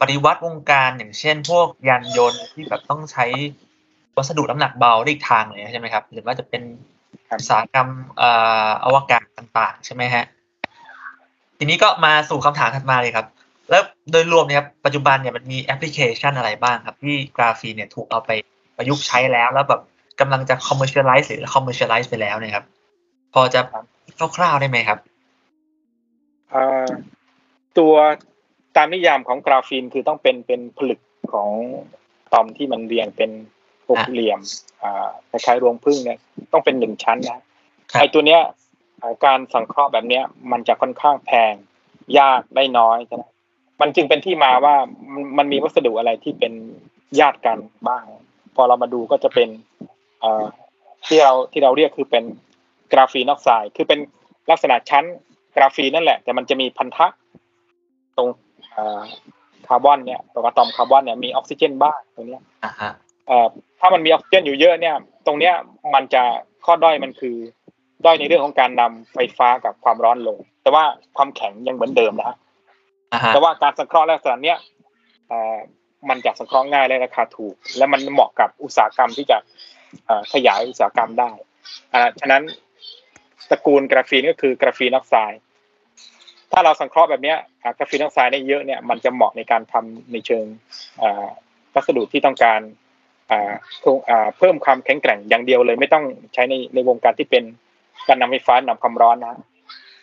[0.00, 3.26] ปฏิวัติวงการอย่างเช่น พวกยานยนต์ที่แบบต้องใช้
[4.16, 6.62] วัสดุน้ำหนักเบาได้อีกทางเลยใช่ไหมครับ หรือว่าจะเป็น
[7.30, 7.88] อุตสาหกรรม
[8.18, 8.30] เอ่
[8.66, 10.24] ออวกาศต่างๆ ใช่ไหมฮะ
[11.58, 13.26] ทีนี้ก็มาสู่คำถามถัดมาเลยครับ
[13.70, 18.30] แล้วโดยรวมเนี่ยครับปัจจุบันเนี่ยมันมีแอปพลิเคชันอะไรบ้างครับ ที่กราฟีนเนี่ยถูกเอาไป
[18.76, 19.80] ประยุกต์ใช้แล้ว แล้วแบบ
[20.20, 22.64] กำลังจะ commercialize หรือ commercialize ไปแล้วเนี่ยครับ
[23.34, 23.60] พอจะ
[24.36, 24.98] คร่าวๆได้ไหมครับ
[26.52, 26.86] อ่า
[27.78, 27.94] ตัว
[28.76, 31.00] ตามนิยามของกราฟีนคือต้องเป็นเป็นผลึก
[31.32, 31.50] ของ
[32.32, 33.30] ตอมที่มันเรียงเป็น
[33.88, 34.40] หกเหลี่ยม
[34.82, 36.18] อ่าคล้ายๆรวงพึ่งเนี่ย
[36.52, 37.38] ต้องเป็นหนึ่งชั้นนะ
[37.92, 38.40] ครับไอตัวเนี้ย
[39.00, 41.54] อ่าการสังเคราะห์แบบเนี้ย มันจะค่อนข้างแพง
[42.18, 43.22] ยากได้น้อยใช่ไหม
[43.80, 44.74] มันจึงเป็นที่มาว่า
[45.12, 46.52] มันมันมีวัสดุอะไรที่เป็น
[47.20, 48.04] ญาติกันบ้าง
[48.56, 49.48] พอเรามาดูก็จะเป็น
[50.22, 50.44] อ่า
[51.06, 52.24] ที่เราที่เราเรียกคือเป็น
[52.92, 53.98] กราฟีนออกไซด์คือเป็น
[54.50, 55.04] ลักษณะชั้น
[55.56, 57.06] กราฟีนนั่นแหละ แต่มันจะมีพันธะ
[58.16, 58.28] ตรง
[58.76, 59.02] อ่า
[59.66, 63.03] คาร์บอนเนี่ยตัวอะตอมคาร์บอนเนี่ยมีออกซิเจนบ้างตรงเนี้ยอ่าฮะเอ่อ
[63.80, 65.54] ถ้ามันมีออกซิเจนอยู่เยอะเนี่ย ตรงเนี้ย
[65.94, 66.22] มันจะ
[66.64, 67.36] ข้อด้อยมันคือ
[68.04, 70.84] ด้อยในเรื่องของการนำไฟฟ้ากับความร้อนลง แต่ว่า
[71.16, 72.36] ความแข็งยังเหมือนเดิมนะฮะ
[73.12, 74.58] อ่าฮะแต่ว่าการสังเคราะห์ลักษณะเนี้ย
[75.28, 75.56] เอ่อ
[76.08, 79.38] มันจะสังเคราะห์ง่ายและราคาถูก และมันเหมาะกับอุตสาหกรรมที่จะ
[80.06, 81.30] เอ่อขยายอุตสาหกรรมได้
[81.94, 82.42] อ่าฉะนั้น
[83.50, 85.40] ตระกูลกราฟีนก็คือกราฟีนออกไซด์
[86.52, 90.44] ถ้าเราสังเคราะห์แบบเนี้ยอ่ากราฟีนออกไซด์ได้เยอะเนี่ยมันจะเหมาะในการทำในเชิง
[91.02, 91.26] อ่า
[91.74, 92.83] วัสดุที่ต้องการอ่าคงอ่า
[94.38, 96.04] เพิ่มความแข็งแกร่งอย่างเดียวเลยไม่ต้อง
[96.34, 97.44] ใช้ในในวงการที่เป็น
[98.08, 99.36] การนำไฟฟ้านำความร้อนนะ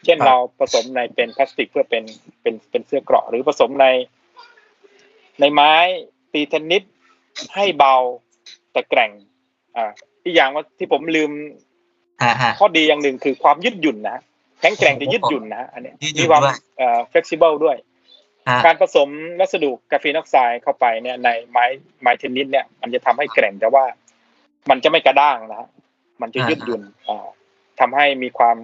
[0.05, 2.03] เช่นเราผสมในเป็นพลาสติกเพื่อเป็น
[2.41, 3.87] เป็นเป็นเสื้อเกราะหรือผสมใน
[5.39, 5.73] ในไม้
[6.33, 6.83] ตีเทนนิส
[7.55, 7.95] ให้เบา
[8.71, 9.11] แต่แกร่ง
[9.75, 9.91] อ่า
[10.23, 11.31] อีกอย่างว่าที่ผมลืม
[12.21, 14.17] อ่าฮะข้อดีอย่างหนึ่งคือความยืดหยุ่นนะ
[14.61, 17.90] แข็งแกร่งแต่ยืดหยุ่นนะอันเนี้ยยืดหยุ่มีนความด้วยเอ่อ flexible ด้วยอ่า
[18.65, 19.09] การผสม
[19.39, 21.65] วัสดุกราฟีนออกไซด์เข้าไปเนี่ยในไม้
[22.01, 23.83] ไม้เทนนิสเนี่ย มันจะทำให้แกร่งแต่ว่า
[24.69, 25.69] มันจะไม่กระด้างนะฮะ
[26.21, 27.27] มันจะยืดหยุ่นอ่า
[27.79, 28.57] ทำให้มีความ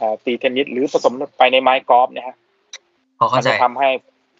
[0.00, 2.36] อ่าตีเทนนิสหรือผสมไปในไม้กอล์ฟเนี่ยฮะ
[3.18, 3.88] พอมัเข้าใจจะทำให้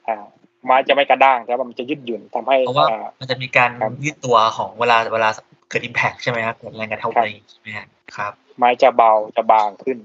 [0.09, 0.26] อ่า
[0.64, 5.29] ไม้จะไม่กระด้างแต่ว่ามันจะยืดหยุ่นทำให้เพราะว่าอ่ามันจะมีการครับยืดตัวของเวลาเวลา
[5.68, 9.98] เกิดอิมแพคใช่ไหมครับเกิดแรงกระทบครับอะไรอย่างงี้ใช่ไหมฮะครับ ไม้จะเบาจะบางขึ้น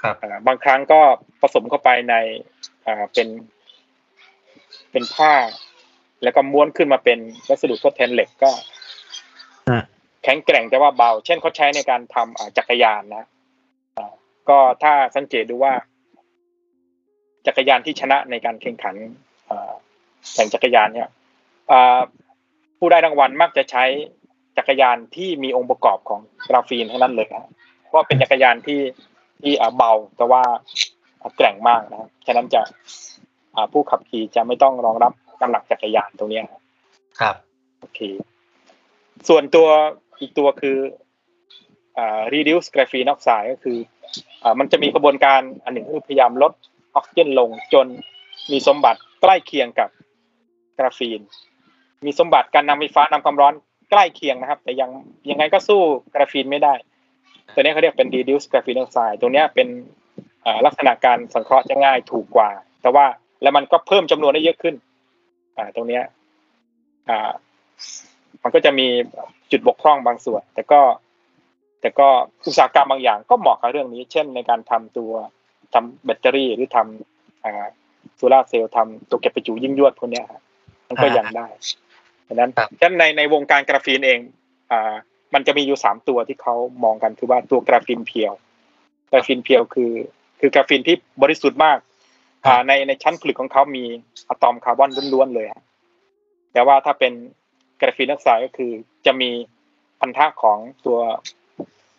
[0.00, 1.00] ครับอ่าบางครั้งก็
[1.40, 2.14] ผสมเข้าไปใน
[2.86, 3.28] อ่าเป็น
[4.94, 5.34] เป็นผ้า
[6.22, 8.50] แล้วก็ม้วนขึ้นมาเป็นวัสดุทดแทนเหล็กก็
[9.68, 9.82] อะ
[10.24, 13.24] แข็งแกร่งแต่ว่าเบา เช่นเขาใช้ในการทำอ่าจักรยานนะ
[13.96, 14.12] อ่า
[14.48, 15.72] ก็ถ้าสังเกตดูว่า
[17.46, 18.94] จักรยานที่ชนะในการแข่งขัน
[19.50, 19.72] อ่า
[20.34, 21.08] แข่งจักรยานเนี่ย
[21.72, 22.00] อ่า
[22.78, 23.84] ผู้ได้รางวัลมักจะใช้
[24.58, 28.80] จักรยานที่มีองค์ประกอบของกราฟีนทั้งนั้นเลยนะเพราะว่าเป็นจักรยานที่
[29.42, 30.42] ที่อ่าเบาแต่ว่า
[31.20, 32.68] อ่าแกร่งมากนะครับฉะนั้นจะอ่า
[33.72, 36.62] ผู้ขับขี่จะไม่ต้องรองรับน้ำหนักจักรยานตรงเนี้ยครับ
[37.20, 37.36] ครับ
[37.80, 38.00] โอเค
[39.28, 39.68] ส่วนตัว
[40.20, 40.78] อีกตัวคือ
[41.98, 43.78] อ่า reduce graphene oxide ก็คือ
[44.42, 46.52] อ่ามันจะมีกระบวนการอันหนึ่งคือพยายามลด
[46.94, 47.86] ออกซิเจนลงจน
[48.52, 49.88] มีสมบัติใกล้เคียงกับ
[50.78, 51.20] กราฟีน
[52.04, 53.54] มีสมบัติการนำไฟฟ้านำความร้อน
[53.90, 54.90] ใกล้เคียงนะครับ แต่ยัง
[55.30, 55.80] ยังไงก็สู้
[56.14, 56.74] กราฟีนไม่ได้
[57.54, 59.68] ตัวนี้เขาเรียกเป็น reduce graphene oxide ตัวเนี้ยเป็น
[60.44, 62.50] อ่าลักษณะการสังเคราะห์จะง่ายถูกกว่า
[62.82, 63.06] แต่ว่า
[63.42, 64.74] แล้วมันก็เพิ่มจำนวนได้เยอะขึ้น
[65.56, 66.02] อ่า ตรงเนี้ย
[67.08, 67.30] อ่า
[68.42, 68.86] มันก็จะมี
[69.50, 70.80] จุดบกพร่องบางส่วน แต่ก็
[71.80, 72.08] แต่ก็
[72.46, 75.12] อุตสาหกรรมบางอย่างก็เหมาะกับเรื่องนี้ เช่น ในการทำตัว
[75.74, 77.66] ทำแบตเตอรี่หรือทำอ่า
[78.16, 80.42] โซลาร์เซลล์ทำตัวเก็บประจุยิ่งยวดพวกเนี้ยฮะ
[80.88, 81.46] มันก็ยังได้
[82.28, 84.20] ดังนั้นครับฉะนั้นในในวงการกราฟีนเอง
[84.72, 84.94] อ่า
[85.34, 88.32] มันจะมีอยู่สามตัวที่เขามองกันคือว่าตัวกราฟีนเพียว
[89.10, 89.92] กราฟีนเพียวคือ
[90.40, 91.93] คือกราฟีนที่บริสุทธิ์มากอ่า
[92.68, 93.84] ในในชั้นผลึกของเขามี
[94.28, 95.62] อะตอมคาร์บอนล้วนๆเลยฮะ
[96.52, 97.12] แต่ว่าถ้าเป็น
[97.80, 98.72] กราฟีนออกไซด์ก็คือ
[99.06, 99.30] จะมี
[100.00, 100.98] พันธะของตัว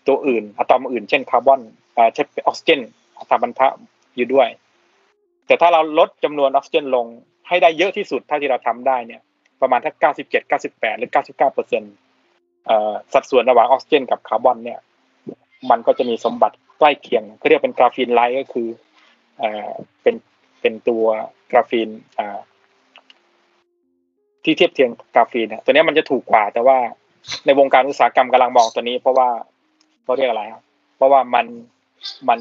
[0.07, 1.61] ตัวอื่นอะตอมอื่น เช่นคาร์บอน
[1.95, 2.79] อ่าเช่นออกซิเจน
[3.29, 3.67] ทำพันธะ
[4.15, 4.47] อยู่ด้วย
[5.47, 7.05] แต่ถ้าเราลดจำนวนออกซิเจนลง
[7.47, 9.21] ให้ได้เยอะที่สุดเท่าที่เราทำได้เนี่ย
[9.61, 10.31] ประมาณถ้า97
[10.65, 11.93] 98หรือ99เก้าเปอร์เซ็นต์
[13.13, 14.79] สัดส่วนระหว่างออกซิเจนกับคาร์บอนเนี่ย
[15.69, 18.67] มันก็จะมีสมบัติใกล้เคียงเขาเรียกเป็นกราฟีนไลท์ก็คือ
[19.41, 19.69] อ่อ
[20.01, 20.15] เป็น
[20.61, 21.05] เป็นตัว
[21.51, 21.89] กราฟีน
[22.19, 22.39] อ่า
[24.43, 26.77] ที่เทียบเทียงกราฟีนอะตัวเนี้ยมันจะถูกกว่า แต่ว่า
[27.45, 29.29] ในวงการอุตสาหกรรมกำลังมองตัวนี้ เพราะว่า
[30.03, 30.63] เขาเรียกอะไรครับ
[30.97, 31.45] เพราะว่ามัน
[32.29, 32.39] มัน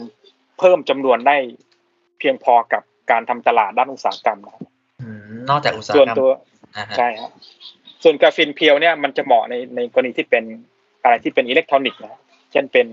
[0.59, 1.37] เพิ่มจำนวนได้
[2.19, 4.63] เพียงพอกับการทำตลาดด้านอุตสาหกรรมนะครับ
[5.03, 6.31] อืมนอกจากอุตสาหส่วนกรรมตัว
[6.77, 7.31] นะฮะใช่ครับ
[8.03, 10.45] ส่วนกราฟีน pure เนี่ยมันจะเหมาะในในกรณีที่เป็น
[11.03, 12.21] อะไรที่เป็นอิเล็กทรอนิกส์นะ
[12.53, 12.87] เช่นเป็น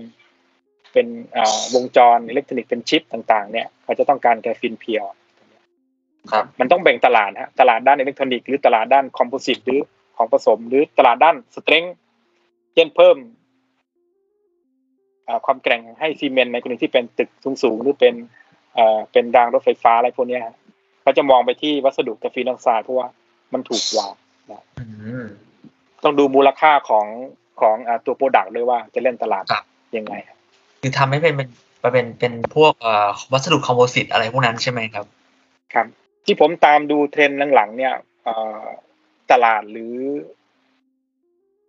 [0.92, 5.04] เป็นอ่าวงจรอิเล็กทรอนิกส์เป็นชิปต่างๆ เนี่ยเขาจะต้องการกราฟีน pure
[6.32, 9.80] ครับมันต้องแบ่งตลาดฮะตลาดด้านอิเล็กทรอนิกส์หรือตลาดด้าน composite หรือ
[10.16, 11.96] ของผสม หรือตลาดด้าน strength
[12.74, 13.16] เช่นเพิ่ม
[15.28, 17.30] อ่าความแกร่งให้ซีเมนต์ในกรณีที่เป็นตึก
[17.62, 18.14] สูงๆหรือเป็น
[18.74, 20.56] เอ่อเป็นรางรถไฟฟ้าอะไรพวกเนี้ยฮะ
[21.02, 23.08] เขาจะมองไปที่วัสดุกราฟีนออกไซด์เพราะว่า
[23.52, 24.08] มันถูกกว่า
[24.78, 24.84] อื
[25.22, 25.26] ม
[26.04, 27.06] ต้องดูมูลค่าของ
[27.60, 29.64] ของอ่าตัว product ด้วยว่าจะเล่นตลาดครับ
[29.96, 30.38] ยังไงครับ
[30.82, 31.48] คือทำให้เป็นเป็น
[31.92, 32.74] เป็นเป็นพวก
[33.32, 35.06] วัสดุ composite อะไรพวกนั้นใช่ไหมครับ
[35.74, 35.86] ครับ
[36.24, 37.94] ที่ผมตามดูเทรนด์หลังๆเนี่ย
[39.30, 39.94] ตลาดหรือ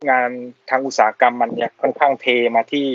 [0.09, 0.29] งาน
[0.69, 2.87] ทางอุตสาหกรรมมันเนี่ยค่อนข้างเทมาที่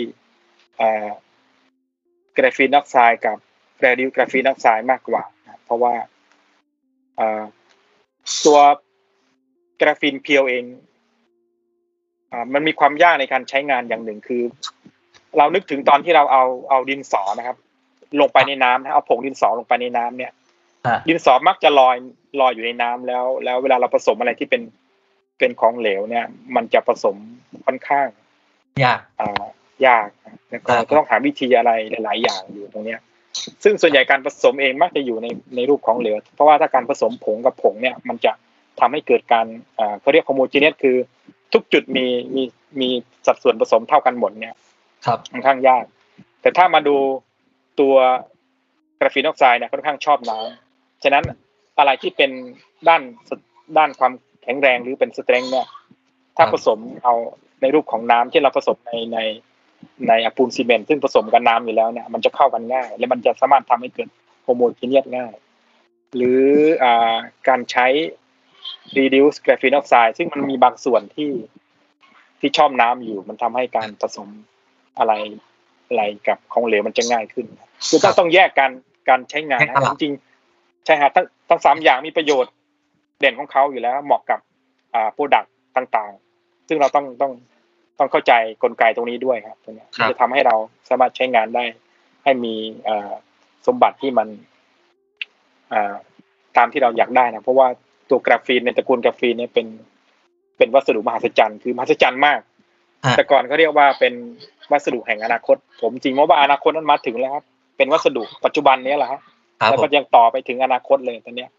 [2.37, 3.37] กราฟีนออกไซด์กับ
[3.81, 5.23] แรดิวกราฟีนออกไซด์มากกว่า
[5.63, 5.93] เพราะว่า
[8.45, 8.59] ตัว
[9.81, 10.65] กราฟีน pure เอง
[12.53, 14.43] มันมีความยากในการใช้งานอย่างหนึ่งคือ
[15.37, 17.57] เรานึกถึงตอนที่เราเอาเอาดินสอนะครับ
[18.19, 20.31] ลงไปในน้ำนะเอาผงดินสอลงไปในน้ำเนี่ย
[20.85, 21.95] อ่าดินสอมักจะลอย
[22.41, 24.61] ลอยอยู่ในน้ำแล้ว แล้วเวลาเราผสมอะไรที่เป็น
[25.39, 27.15] เป็นของเหลวเนี่ย มันจะผสม
[27.65, 28.07] ค่อนข้าง
[28.83, 29.45] ยากอ่า
[29.87, 32.99] ยากนะแล้วก็ครับต้องหาวิธีอะไรหลาย ๆ อย่างอยู่ตรงเนี้ย
[33.63, 38.31] ซึ่งส่วนใหญ่การผสมเองมักจะอยู่ในในรูปของเหลว เพราะว่าถ้าการผสมผงกับผงเนี่ย มันจะ
[38.79, 39.45] ทำให้เกิดการ
[39.79, 40.95] อ่าเขาเรียกโฮโมจีเนสคือ
[41.53, 42.43] ทุกจุดมีมี
[42.81, 42.89] มี
[43.25, 44.53] สัดส่วนผสมเท่ากันหมดเนี่ย
[45.05, 45.85] ครับค่อนข้างยาก
[46.41, 46.95] แต่ถ้ามาดู
[47.79, 47.95] ตัว
[48.99, 51.23] กราฟีนออกไซด์เนี่ยค่อนข้างชอบน้ำฉะนั้น
[51.79, 52.31] อะไรที่เป็น
[52.87, 53.01] ด้าน
[53.77, 55.67] ด้านความแข็งแรงหรือเป็นสเตรนท์เนี่ย
[56.37, 57.13] ถ้าผสมเอา
[57.61, 59.19] ในรูปของน้ำที่เราผสมในใน
[60.07, 64.09] ในอปูนซีเมนต์ซึ่งผสมกับน้ำอยู่แล้วเนี่ย มันจะเข้ากันง่าย และมันจะสามารถทำให้เกิด
[64.43, 65.33] โฮโมจีเนียสง่าย
[66.15, 66.41] หรือ
[66.83, 66.85] อ
[67.47, 67.87] การใช้
[68.97, 71.31] reduce graphene oxide ซึ่งมันมีบางส่วนที่
[72.39, 74.27] ที่ชอบน้ำอยู่ มันทำให้การผสม
[74.99, 75.13] อะไร
[75.87, 77.45] อะไรกับของเหลวมันจะง่ายขึ้น
[77.89, 78.71] คือต้องต้องแยกการ
[79.09, 82.53] การใช้งานแยกตนะลาดจริงๆใช่ฮะทั้งทั้งสามอย่างมีประโยชน์
[83.19, 84.39] เด่นของเขาอยู่แล้ว เหมาะกับ
[84.93, 87.31] อ่าโปรดักต์ต่างๆ ซึ่งเราต้องต้อง
[87.99, 88.33] ต้องเข้าใจ
[88.63, 90.55] กลไกตรงนี้ด้วยครับตรงเนี้ยครับจะทำให้เรา
[90.89, 91.63] สามารถใช้งานได้
[92.23, 92.53] ให้มี
[92.87, 93.11] อ่า
[93.67, 94.27] สมบัติที่มัน
[95.73, 95.95] อ่า
[96.57, 97.67] ตามที่เราอยากได้นะเพราะว่า
[98.09, 99.67] ตัวกราฟีนในตระกูลกราฟีนเนี่ยเป็น
[100.57, 102.39] เป็นวัสดุมหัศจรรย์คือมหัศจรรย์มาก
[103.05, 104.13] ฮะแต่ก่อนเขาเรียกว่าเป็น
[104.71, 107.45] วัสดุแห่งอนาคต ผมจริงว่าอนาคตนั้นมาถึงแล้วครับ
[107.77, 109.21] เป็นวัสดุปัจจุบันนี้แหละครับ
[109.59, 111.49] ครับแล้วผก็มยังต่อไปถึงอนาคตเลยตอนเนี้ย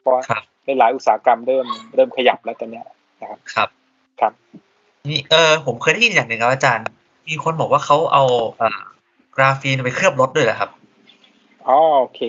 [0.00, 0.42] เพราะว่าครับ
[0.78, 2.84] หลายๆอุตสาหกรรมเริ่มเริ่มขยับแล้วตอนเนี้ย
[3.20, 3.68] นะครับครับ
[4.20, 4.32] ครับ
[5.08, 6.86] นี่เออผมเคยได้ยินอย่างหนึ่งครับอาจารย์
[7.28, 8.24] มีคนบอกว่าเขาเอา
[8.58, 8.80] เอ่อ
[9.36, 10.70] กราฟีนไปเคลือบรถด้วยเหรอครับ
[11.68, 12.20] อ๋อโอเค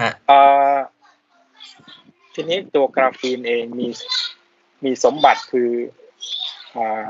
[0.00, 0.38] ฮะเอ่
[0.74, 0.76] อ
[2.34, 3.86] ทีนี้ตัวกราฟีนเองมี
[4.84, 5.70] มีสมบัติคือ
[6.76, 7.04] อ่า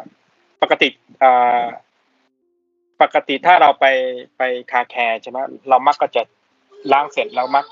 [0.62, 0.88] ปกติ
[1.22, 1.64] อ่า
[3.02, 3.86] ปกติถ้าเราไป
[4.38, 6.22] ไปคาแคร์ใช่ไหมเรามักก็จะ
[6.92, 7.64] ล้างเสร็จแล้วมัก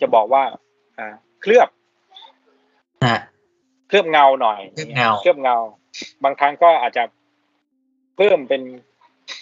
[0.00, 0.42] จะบอกว่า
[0.98, 1.68] อ่า เคลือบ
[3.06, 3.18] ฮะ
[3.88, 5.56] เคลือบเงาหน่อยเคลือบเงาเคลือบเงา
[6.24, 7.04] บางครั้งก็อาจจะ
[8.16, 8.62] เพิ่มเป็น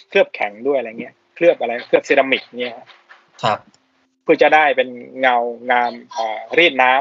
[0.09, 2.75] เคลือบแข็งด้วยอะไรเงี้ยเคลือบอะไร เคลือบเซรามิกเนี่ย
[3.43, 3.59] ครับ
[4.23, 4.89] เพื่อจะได้เป็น
[5.21, 5.35] เงา
[5.71, 6.93] งามอ่ารีดน้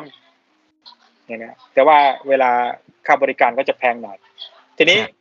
[0.58, 2.50] ำเนี่ยนะแต่ว่าเวลา
[3.06, 4.16] ค่าบริการก็จะแพงหน่อย
[4.76, 5.12] ทีนี้ครับ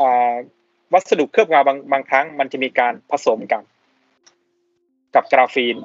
[0.00, 0.32] อ่า
[0.92, 3.62] วัสดุเคลือบเงาบางบางครั้งมันจะมีการผสมกัน
[5.14, 5.76] กับกราฟีน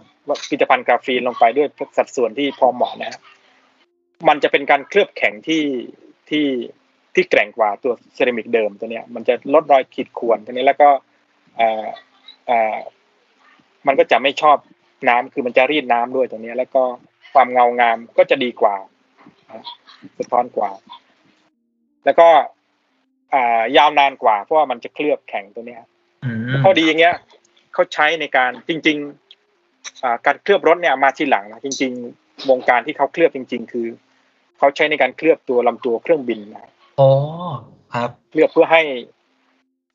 [0.48, 3.20] ผลิตภัณฑ์กราฟีนลงไปด้วยสัดส่วนที่พอเหมาะนะฮะ
[4.28, 5.64] มันจะเป็นการเคลือบแข็งที่
[6.30, 6.46] ที่
[7.16, 10.90] ที่แกร่งกว่าตัวเซรามิกเดิมตัวเนี้ย มันจะลดรอยขีดข่วนตัวนี้แล้วก็
[11.60, 11.86] อ่า
[12.50, 12.78] อ่า
[13.88, 14.58] มันก็จะไม่ชอบ
[15.10, 16.84] น้ำคือมันจะรีดน้ำด้วยตรงนี้ แล้วก็
[17.34, 18.76] ความเงางามก็จะดีกว่า
[19.52, 19.64] นะ
[20.18, 20.72] สะท้อนกว่า
[22.06, 22.30] แล้วก็
[23.34, 25.82] อ่ายาวนานกว่า เพราะว่ามันจะเคลือบแข็งตัวเนี้ย
[26.26, 27.16] อืมข้อดีอย่างเงี้ย
[27.74, 31.92] เขาใช้ในการจริงๆอ่าการเคลือบรถเนี่ยมาทีหลังนะจริง
[32.22, 33.88] ๆ วงการที่เขาเคลือบจริง ๆ คือ
[34.58, 37.10] เขาใช้ในการเคลือบตัวลำตัวเครื่องบินนะอ๋อ
[37.94, 38.82] ครับ เคลือบเพื่อให้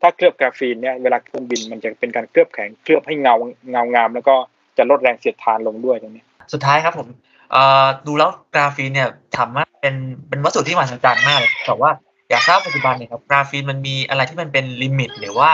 [0.02, 3.34] ถ้าเคลือบกราฟีนเนี่ยเวลาเครื่องบินมันจะเป็นการเคลือบแข็งเคลือบให้เงา
[3.70, 4.34] เงางาม แล้วก็
[4.78, 7.08] จะลดแรงเสียดทานลงด้วยตรงนี้สุดท้ายครับผม
[7.52, 9.94] เอ่อดูแล้วกราฟีนเนี่ยทำว่าเป็น
[10.28, 11.90] เป็นวัสดุที่มหัศจรรย์มากเลยแต่ว่า
[12.28, 15.50] อยากทราบปัจจุบันเนี่ยครับกราฟีนมันมีอะไรที่มันเป็น limit หรือว่า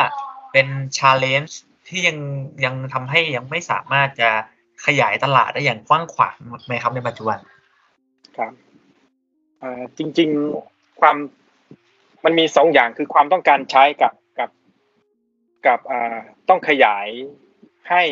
[0.52, 2.18] เป็น challenge ที่ยัง
[2.64, 4.30] ยังทำให้ยังไม่สามารถจะ
[4.86, 7.38] ขยายตลาดได้อย่างกว้างขวางไหมครับในปัจจุบัน
[8.36, 8.52] ครับ
[9.62, 10.30] อ่าจริง
[10.66, 11.16] ๆความ
[12.24, 14.50] มันมีสองอย่างคือความต้องการใช้กับกับ
[15.66, 16.16] กับอ่า
[16.48, 17.06] ต้องขยาย
[17.90, 18.02] ให้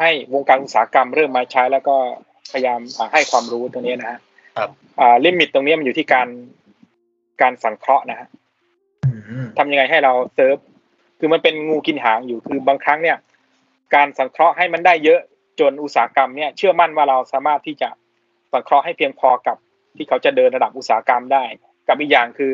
[0.00, 1.96] ให้วงการอุตสาหกรรมเริ่มมาใช้แล้วก็
[2.52, 2.80] พยายาม
[3.12, 4.18] ให้ความรู้ตรงนี้นะฮะ
[4.56, 6.28] ครับอ่าลิมิตตรงนี้มันอยู่ที่การ
[7.42, 8.28] การสังเคราะห์นะฮะ
[9.04, 9.10] อื
[9.44, 10.56] มทำยังไงให้เราเซิร์ฟ
[11.18, 13.18] คือมันเป็นงูกินหางอยู่ คือบางครั้งเนี่ย
[13.94, 15.20] การสังเคราะห์ให้มันได้เยอะ
[15.60, 17.88] จนอุตสาหกรรมเนี่ย เชื่อมั่นว่าเราสามารถที่จะ
[18.52, 19.56] สังเคราะห์ให้เพียงพอกับ
[19.96, 21.44] ที่เขาจะเดินระดับอุตสาหกรรมได้
[21.88, 22.52] กับอีกอย่างคือ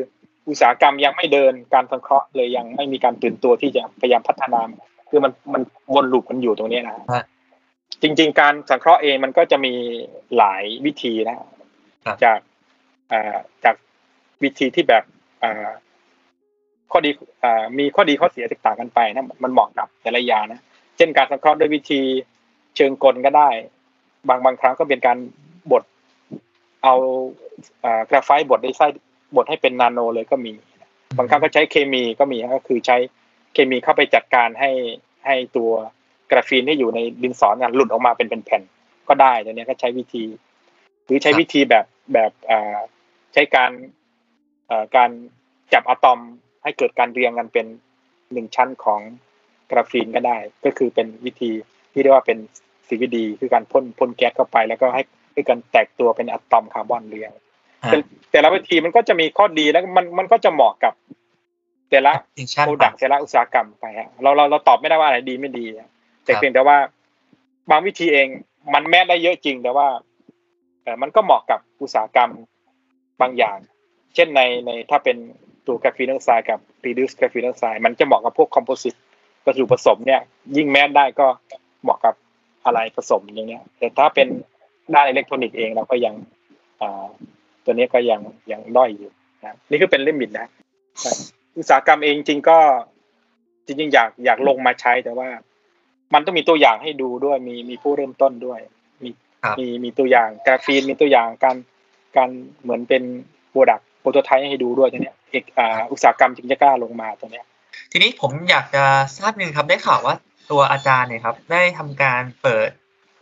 [0.48, 4.60] อุตสาหกรรมยังไม่เดินการสังเคราะห์เลยยังไม่มีการตื่นตัวที่จะพยายามพัฒนา
[5.10, 5.62] คือมันมัน
[5.94, 7.24] วนลูปมันอยู่ตรงนี้นะฮะ
[8.02, 9.74] จริง ๆ การสังเคราะห์เองมันก็จะมี
[10.36, 11.36] หลายวิธีนะ
[12.24, 12.38] จาก
[13.12, 13.74] อ่าจาก
[14.44, 15.04] วิธีที่แบบ
[16.92, 17.10] ข้อดี
[17.78, 20.60] มีข้อดีข้อเสียแตกต่างกันไปนะมันเหมาะกับแต่ละยานะ
[20.96, 22.00] เช่นการสังเคราะห์ด้วยวิธี
[22.76, 23.50] เชิงกลก็ได้
[24.28, 25.18] บางบางครั้งก็เป็นการ
[25.72, 25.82] บด
[26.82, 26.94] เอา
[28.10, 28.86] กราไฟต์บดได้ไส้
[29.36, 30.52] บดให้เป็นนาโนเลยก็มี
[31.18, 32.96] บางครั้งก็ใช้เคมีก็มีก็คือใช้
[33.54, 34.70] เคมีเข้าไปจัดการให้
[35.26, 35.70] ให้ตัว
[36.30, 38.62] กราฟีนที่อยู่ในดินสอเนี่ยหลุดออกมาเป็นเป็นแผ่น
[39.08, 40.24] ก็ได้ตัวเนี้ยก็ใช้วิธี
[41.04, 42.32] หรือใช้วิธีแบบแบบ
[43.32, 43.70] ใช้การ
[44.96, 45.10] การ
[45.72, 46.20] จับอะตอม
[46.62, 47.66] ให้เกิดการเรียงกันเป็น
[48.32, 49.00] หนึ่งชั้นของ
[49.70, 51.50] กราฟีนก็ได้ ก็คือเป็นวิธี
[51.92, 52.38] ที่เรียกว่าเป็น
[52.88, 55.02] CVD คือการพ่นพ่นแก๊สเข้าไป แล้วก็ให้
[55.32, 57.30] ให้การแตกตัวเป็นอะตอมคาร์บอนเรียง
[57.86, 57.96] แต่
[58.32, 60.94] แต่ละวิธีมันก็จะมีข้อดีแล้วมันมันก็จะเหมาะกับ
[61.90, 65.90] แต่ละดิชั่น product แต่ละอุตสาหกรรมไปฮะเราเราเราตอบไม่ได้ว่าอะไรดีไม่ดีฮะ
[66.24, 66.76] แต่ครับเพียงแต่ว่า
[67.70, 68.28] บางวิธีเอง
[68.74, 69.86] มันแม้ได้เยอะจริงแต่ว่า
[70.82, 72.30] เอ่อมันก็เหมาะกับอุตสาหกรรม
[73.20, 73.58] บางอย่าง
[74.14, 75.16] เช่นในในถ้าเป็น
[75.66, 78.94] ตัวกราฟีนออกไซด์กับ reduced กราฟีนออกไซด์มันจะเหมาะกับพวก composite
[79.44, 80.20] วัสดุผสมเนี่ย
[80.56, 81.26] ยิ่งแม้ได้ก็
[81.82, 82.14] เหมาะกับ
[82.64, 84.28] อะไรผสมอย่างเงี้ย แต่ถ้าเป็น
[84.94, 86.14] ด้านอิเล็กทรอนิกส์เองเราก็ยัง
[86.80, 87.06] อ่า
[87.64, 88.20] ตัวนี้ก็ยัง
[88.52, 89.10] ยังด้อยอยู่
[89.44, 90.48] นะนี่คือเป็น limit นะ
[91.56, 92.58] อุตสาหกรรมเองจริงๆก็
[93.66, 95.28] จริงๆอยากอยากลงมาใช้แต่ว่า
[96.14, 98.60] มันต้องมีตัวอย่างให้ดูด้วยมีมีผู้เริ่มต้นด้วย
[99.02, 99.10] มี
[99.42, 101.56] ครับมีมีตัวอย่างกราฟีนมีตัวอย่างการ
[102.16, 102.30] การ
[102.62, 103.02] เหมือนเป็น
[103.50, 107.44] product prototype ให้ดูด้วยตัวเนี้ยเอกอ่าอุตสาหกรรมจึงจะกล้าลงมาตัวเนี้ย
[107.92, 108.84] ทีนี้ผมอยากจะ
[109.18, 110.14] ทราบหนึงครับได้ข่าวว่า
[110.50, 112.68] ตัวอาจารย์เนี่ยครับได้ทำการเปิด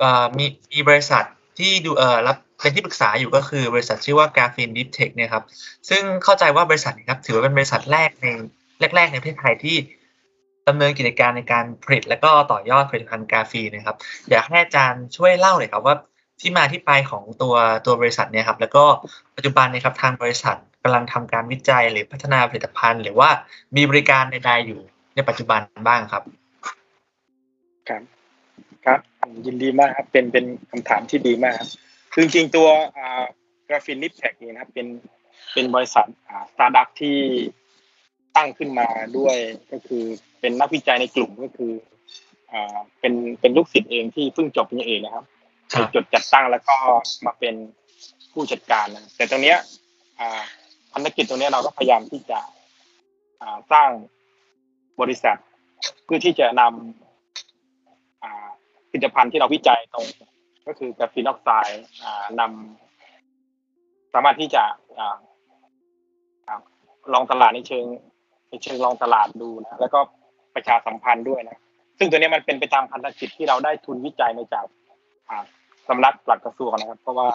[0.00, 1.24] เอ่อมีมีบริษัท
[1.58, 5.44] ที่ดูเอ่อรับเป็นที่ปรึกษาอยู่ก็คือบริษัทชื่อว่า Graphene Deep Tech เนี่ยครับ
[5.88, 8.26] ซึ่งเข้าใจว่าบริษัทนี้ครับถือว่าเป็นบริษัทแรกใน
[8.96, 9.76] แรก ๆ ในประเทศไทยที่
[10.68, 13.96] ดำเนินกิจการในการผลิต และก็ต่อยอดผลิตภัณฑ์กาฟีนนะครับ
[14.30, 15.96] อยากให้อาจารย์ช่วยเล่าหน่อยครับว่า
[16.40, 17.54] ที่มาที่ไปของตัว
[17.86, 18.84] ตัวบริษัทเนี่ยครับ แล้วก็
[19.36, 20.56] ปัจจุบันนยครับทางบริษัท
[20.88, 23.31] กำลังทำการวิจัยหรือพัฒนาผลิตภัณฑ์ หรือว่า
[23.77, 24.81] มีบริการใดๆอยู่
[25.14, 26.22] ในปัจจุบันบ้างครับ
[27.88, 28.03] ครับ
[28.87, 29.01] ครับ
[29.46, 31.68] ยินดีมากครับ เป็นเป็นคำถามที่ดีมากครับ
[32.12, 33.24] คือจริงๆตัวอ่า
[33.68, 34.87] กราฟีนนิปเทคนี่นะครับ เป็น
[35.55, 37.16] เป็นบริษัทอ่าสตาร์ทอัพที่
[38.37, 39.37] ตั้งขึ้นมาด้วย
[39.72, 40.05] ก็คือ
[40.40, 41.72] เป็นนักวิจัยในกลุ่มก็คือ
[42.53, 45.24] อ่าเป็นเป็นลูกศิษย์เองที่เพิ่งจบปริญญาเอกนะครับ
[45.72, 46.77] ครับจดจัดตั้งแล้วก็
[47.27, 47.55] มาเป็น
[48.33, 49.59] ผู้จัดการนะแต่ตรงเนี้ย
[50.20, 50.58] อ่าภา
[51.06, 52.38] รกิจตรงนี้เราก็พยายามที่จะ
[53.72, 53.90] สร้าง
[55.00, 55.37] บริษัท
[56.04, 60.06] เพื่อที่จะนำผลิตภัณฑ์ที่เราวิจัยตรง
[60.66, 61.84] ก็คือกราฟีนอกไซด์
[62.40, 64.64] นำสามารถที่จะ
[67.12, 67.84] ลองตลาดในเชิง
[68.50, 70.00] ในเชิงลองตลาดดูนะแล้วก็
[70.54, 71.58] ประชาสัมพันธ์ด้วยนะ
[71.98, 74.64] ซึ่งตัวนี้มันเป็นไปตามพันธกิจที่เราได้ทุนวิจัยมาจาก
[75.88, 77.28] สำนักหลักกระทรวงนะครับ เพราะว่า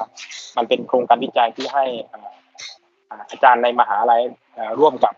[0.58, 1.86] มันเป็นโครงการวิจัยที่ให้
[3.30, 4.21] อาจารย์ในมหาลัย
[4.80, 5.13] ร่วมกับ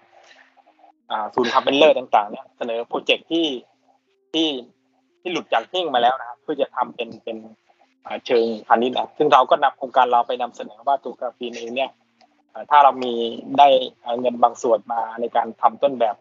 [1.36, 3.48] ศูนย์ทำเป็นเลิศต่างๆเนี่ยเสนอโปรเจกต์ที่
[4.34, 4.48] ที่
[5.22, 7.38] ที่หลุดจากหิ้งมาแล้วนะครับเพื่อจะทำเป็นเป็น
[8.26, 11.92] เชิงพาณิชย์นะซึ่งเราก็นำโครงการเราไปนำเสนอว่าตัวกราฟีนเองเนี่ย
[12.72, 13.14] ถ้าเรามี
[13.60, 13.68] ได้
[14.20, 16.16] เงินบางส่วนมาในการทำต้นแบบ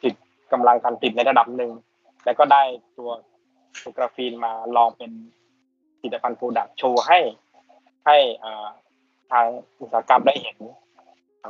[0.00, 0.14] ผลิต
[0.52, 1.70] กำลังการผลิตในระดับหนึ่ง
[2.24, 2.62] แล้วก็ได้
[2.98, 3.10] ตัว
[3.82, 5.10] ตัวกราฟีนมาลองเป็น
[6.00, 7.18] ผลิตภัณฑ์ product show ให้
[8.06, 8.16] ให้
[9.32, 9.46] ทาง
[9.80, 10.58] อุตสาหกรรมได้เห็น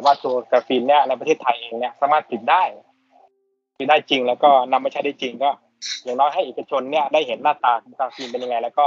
[0.04, 2.62] ว่าตัวกราฟีนเนี่ยในประเทศไทยเองเนี่ยสามารถผลิตได้
[3.76, 5.50] ผลิตได้จริงแล้วก็นำมาใช้ได้จริงก็
[6.04, 8.86] อย่างน้อยให้เอกชนเนี่ยได้เห็นหน้าตาของกราฟีนเป็นยังไง แล้วก็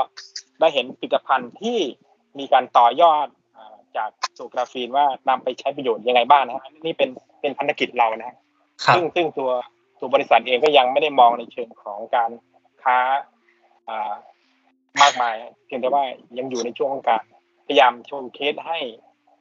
[0.59, 1.79] ได้เห็นผลิตภัณฑ์ที่
[2.39, 7.09] มีการต่อยอดอ่าจากตัวกราฟีนว่านำไปใช้ประโยชน์ยังไงบ้างนะฮะนี่เป็น
[7.41, 8.37] เป็นพันธกิจเรานะฮะ
[8.83, 9.51] ครับซึ่งซึ่งตัว
[9.99, 12.31] ตัวบริษัทเองก็ยังไม่ได้มองในเชิงของการ
[12.83, 12.97] ค้า
[13.89, 14.13] อ่า
[15.01, 15.35] มากมาย
[15.65, 16.03] เพียงแต่ว่า
[16.37, 17.23] ยังอยู่ในช่วงของการ
[17.67, 18.79] พยายามโชว์เคสให้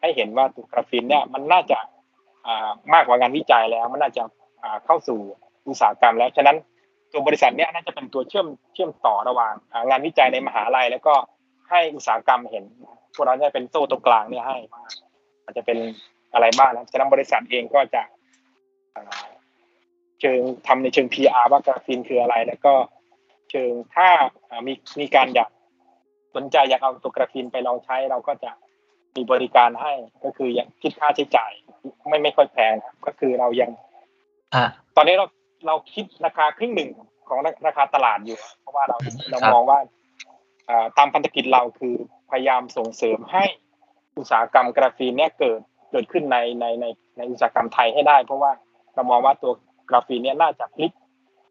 [0.02, 5.18] ให้เห็นว่าตัวกราฟีนเนี่ยมันน่าจะามากกว่างานวิจัยแล้ว มันน่าจะาเข้าสู่
[5.68, 6.56] อุตสาหกรรมแล้วฉะนั้น
[7.12, 11.14] ตัวบริษัทเนี่ยน่าจะเป็นตัวเชื่อมเชื่อมต่อระหว่างางานวิจัยในมหาลัย แล้วก็
[11.70, 12.64] ให้อุตสาหกรรมเห็น
[13.14, 14.82] พวกเราจะเป็นโซ่ตรงกลางเนี่ยให้ว่า
[15.44, 15.78] อาจจะเป็น
[16.32, 18.02] อะไรบ้างนะฉะนั้นบริษัทเองก็จะ
[20.20, 22.74] เชิงทำในเชิง PR ว่ากราฟีนคืออะไร แล้วก็
[23.50, 24.08] เชิงถ้า
[24.66, 25.50] มีมีการอยาก
[26.34, 28.50] สนใจอยากเอาตัวกราฟีนไปลองใช้เราก็จะ
[29.16, 29.92] มีบริการให้
[30.24, 31.52] ก็คือยังคิดค่าใช้จ่าย
[32.08, 33.70] ไม่ไม่ค่อยแพงนะครับก็คือเรายัง
[34.54, 34.64] อ่า
[34.96, 35.26] ตอนนี้เรา
[35.66, 36.90] เราคิดราคาครึ่งหนึ่ง
[37.28, 39.78] ของราคาตลาดอยู่ เพราะว่าเราอืมเราครับมองว่า
[40.68, 41.94] อ่าตามพันธกิจเราคือ
[42.30, 43.44] พยายามส่งเสริมให้
[44.18, 48.52] อุตสาหกรรมกราฟีนเนี่ยเกิดเกิดขึ้นในในในในอุตสาหกรรมไทยให้ได้ เพราะว่า
[48.94, 49.52] เรามองว่าตัว
[49.88, 50.92] กราฟีนเนี่ยน่าจะพลิก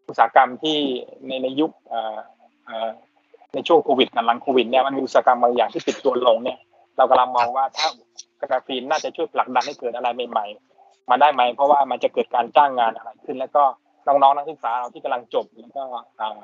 [0.08, 0.78] อุตสาหกรรมที่
[1.26, 2.16] ในในยุคอ่า
[2.68, 2.90] อ่า
[3.54, 6.58] ในช่วงโควิดกับหลังโควิดเนี่ยมันมีอุตสาหกรรมบางอย่างที่ปิดตัวลงเนี่ย
[6.96, 7.86] เรากำลังมองว่าถ้า
[8.40, 13.62] กราฟีนน่าจะช่วยผลักดันให้เกิดอะไรใหม่ๆมาได้ไหมเพราะว่ามันจะเกิดการจ้างงานอะไรขึ้น แล้วก็
[14.06, 15.82] น้องๆนักศึกษาเราที่กำลังจบแล้วก็
[16.20, 16.38] อ่า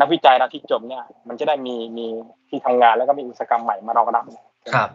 [0.00, 2.06] นักวิจัยเราที่จบเนี่ย มันจะได้มีมี
[2.48, 4.24] ที่ทำงานแล้วก็มีอุตสาหกรรมใหม่มารองรับ
[4.74, 4.88] ครับ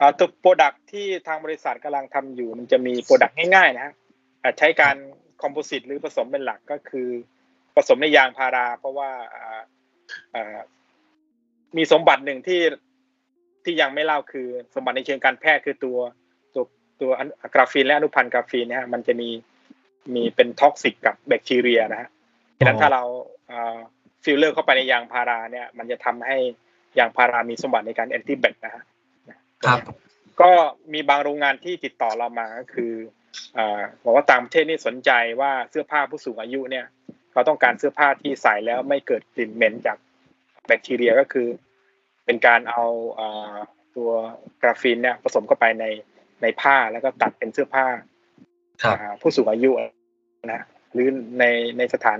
[0.00, 3.94] อ่าตัวโปรดักที่ทางบริษัทกำลังทำอยู่ มันจะมีโปรดักง่ายๆนะฮะ
[4.42, 4.96] อ่าใช้การ
[5.42, 7.08] คอมโพสิตหรือผสมเป็นหลักก็คือ
[7.74, 9.62] ผสมในยางพารา เพราะว่าอ่า
[10.34, 10.56] อ่า
[11.76, 12.60] มีสมบัติหนึ่งที่
[13.64, 15.98] ที่ยังไม่เล่าคือสมบัติในเชิงการแพทย์คือตัว
[16.54, 16.64] ตัว
[17.00, 19.28] ตัวอนุกราฟีนและอนุพันธ์กราฟีนเนะฮะมันจะมี
[20.14, 22.08] มีเป็น toxic กับแบคทีเรียนะฮะ
[22.58, 23.02] ฉะนั้นอ๋อถ้าเรา
[24.24, 26.36] ฟิลเลอร์เข้าไปในยางพาราเนี่ย มันจะทำให้
[26.98, 28.82] ยางพารามีสมบัติในการ anti-bac นะฮะ
[29.64, 29.78] ครับ
[30.40, 30.50] ก็
[30.92, 32.92] มีบางโรงงานที่ติดต่อเรามาก็คือ
[33.56, 36.86] อ่าบอกว่าต่างประเทศนี่สนใจว่าเสื้อผ้าผู้สูงอายุเนี่ย
[37.32, 39.96] เขาต้องการเสื้อผ้าที่ใส่แล้วไม่เกิดกลิ่นเหม็นจาก
[40.66, 41.48] แบคทีเรียก็คือ
[42.26, 42.82] เป็นการเอา
[43.18, 43.54] อ่า
[43.96, 44.10] ตัว
[44.62, 45.84] กราฟีนเนี่ยผสมเข้าไปใน
[46.42, 47.86] ในผ้าแล้วก็ตัดเป็นเสื้อผ้า
[48.82, 49.70] ครับอ่าผู้สูงอายุ
[50.52, 50.60] นะ
[50.92, 51.08] หรือ
[51.38, 51.44] ใน
[51.78, 52.18] ในสถาน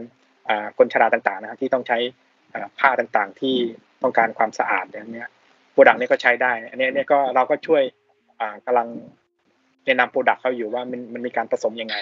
[0.48, 1.98] อ่าคนชราต่างๆนะครับที่ต้องใช้
[2.54, 3.56] อ่าผ้าต่างๆ ที่
[4.02, 5.28] ต้องการความสะอาดอย่างเนี้ย
[5.72, 7.82] product นี้ก็ใช้ได้ อันนี้อันนี้ก็เราก็ช่วย
[8.40, 8.88] อ่ากำลัง
[9.84, 11.96] แนะนำ product เขาอยู่ว่ามันมันมีการผสมยังไง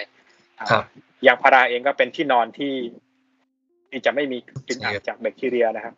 [0.59, 0.83] อ่าครับ
[1.27, 2.73] ยางพาราเองก็เป็นที่นอนที่
[3.89, 4.37] ที่จะไม่มี
[4.67, 5.95] กลิ่นอับจากแบคทีเรียนะครับ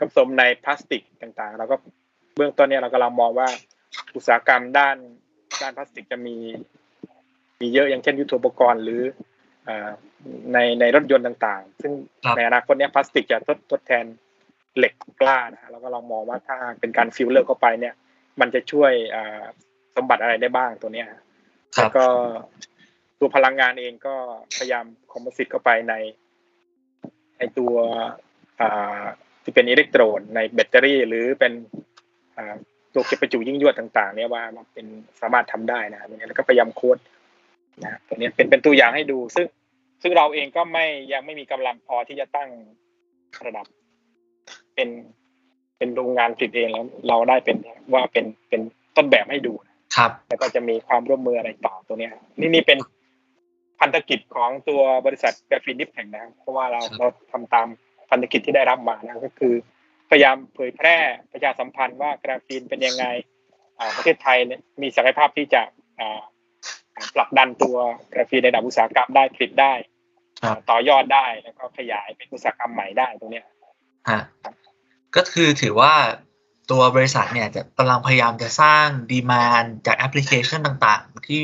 [0.00, 1.76] อ่าอ่าครับก็ผสมในพลาสติกต่างๆเราก็
[2.36, 3.48] เบื้องต้นเนี่ยเรากำลังมองว่า
[4.16, 4.96] อุตสาหกรรมด้าน
[5.62, 6.36] ด้านพลาสติกจะมี
[7.60, 9.02] มีเยอะอย่างเช่นยุทโธปกรณ์หรือ
[9.68, 9.90] อ่า
[10.52, 11.92] ในในรถยนต์ต่างๆ ซึ่ง
[12.24, 14.04] ครับในอนาคตเนี่ยพลาสติกจะทดทดแทน
[14.76, 17.94] เหล็กกล้านะฮะแล้วก็เรามองว่าถ้าเป็นการฟิลเลอร์เข้าไปเนี่ย
[18.40, 19.42] มันจะช่วยอ่า
[19.96, 21.08] สมบัติอะไรได้บ้างตัวเนี้ย
[21.76, 22.04] ครัแล้วก็
[23.18, 24.14] ตัวพลังงานเองก็
[24.56, 25.94] พยายาม composite เข้าไปใน
[27.38, 27.74] ในตัว
[28.60, 29.02] อ่า
[29.42, 31.52] ที่เป็นอิเล็กโทรดในแบตเตอรี่ หรือเป็น
[32.36, 32.54] อ่า
[32.94, 34.86] ตัวเก็บประจุยิ่งยวดต่างๆ เนี่ยว่ามันเป็น
[35.20, 36.98] สามารถทำได้นะเนี่ยแล้วก็พยายามโค้ด
[37.84, 39.46] นะตัวเนี้ยเป็นเป็นตัวอย่างให้ดู ซึ่ง
[40.02, 42.48] ซึ่งเราเองก็ไม่ยังไม่มีกำลังพอที่จะตั้ง
[43.46, 43.66] ระดับ
[44.74, 44.88] เป็น
[45.78, 47.56] เป็นโรงงานผลิตเองแล้ว เราได้เป็น
[47.92, 48.60] ว่าเป็นเป็น
[48.96, 49.52] ต้นแบบให้ดู
[49.96, 52.78] ครับ แล้วก็จะมีความร่วมมืออะไรต่อตัวเนี้ย นี่นี่เป็น
[53.80, 57.68] พันธกิจของตัวบริษัทกราฟีนดิฟแห่งนะครับเพราะว่าเราครับเราทำตาม
[58.10, 59.54] พันธกิจที่ได้รับมานะก็คือ
[60.10, 60.96] พยายามเผยแพร่
[61.32, 63.04] ประชาสัมพันธ์ว่ากราฟีนเป็นยังไง
[63.78, 65.62] อ่าประเทศไทยเนี่ยมีศักยภาพที่จะ
[66.00, 66.20] อ่า
[67.14, 67.76] ผลักดันตัว
[68.12, 69.72] กราฟีนในระดับอุตสาหกรรมได้ผลิตได้
[70.42, 73.46] ครับต่อยอดได้แล้วก็ขยายเป็นอุตสาหกรรมใหม่ได้ตรงเนี้ย
[74.10, 74.22] ฮะ
[75.16, 75.94] ก็คือถือว่า
[76.70, 81.42] ตัวบริษัทเนี่ยจะกำลังพยายามจะสร้าง demand จากแอปพลิเคชันต่างๆ ที่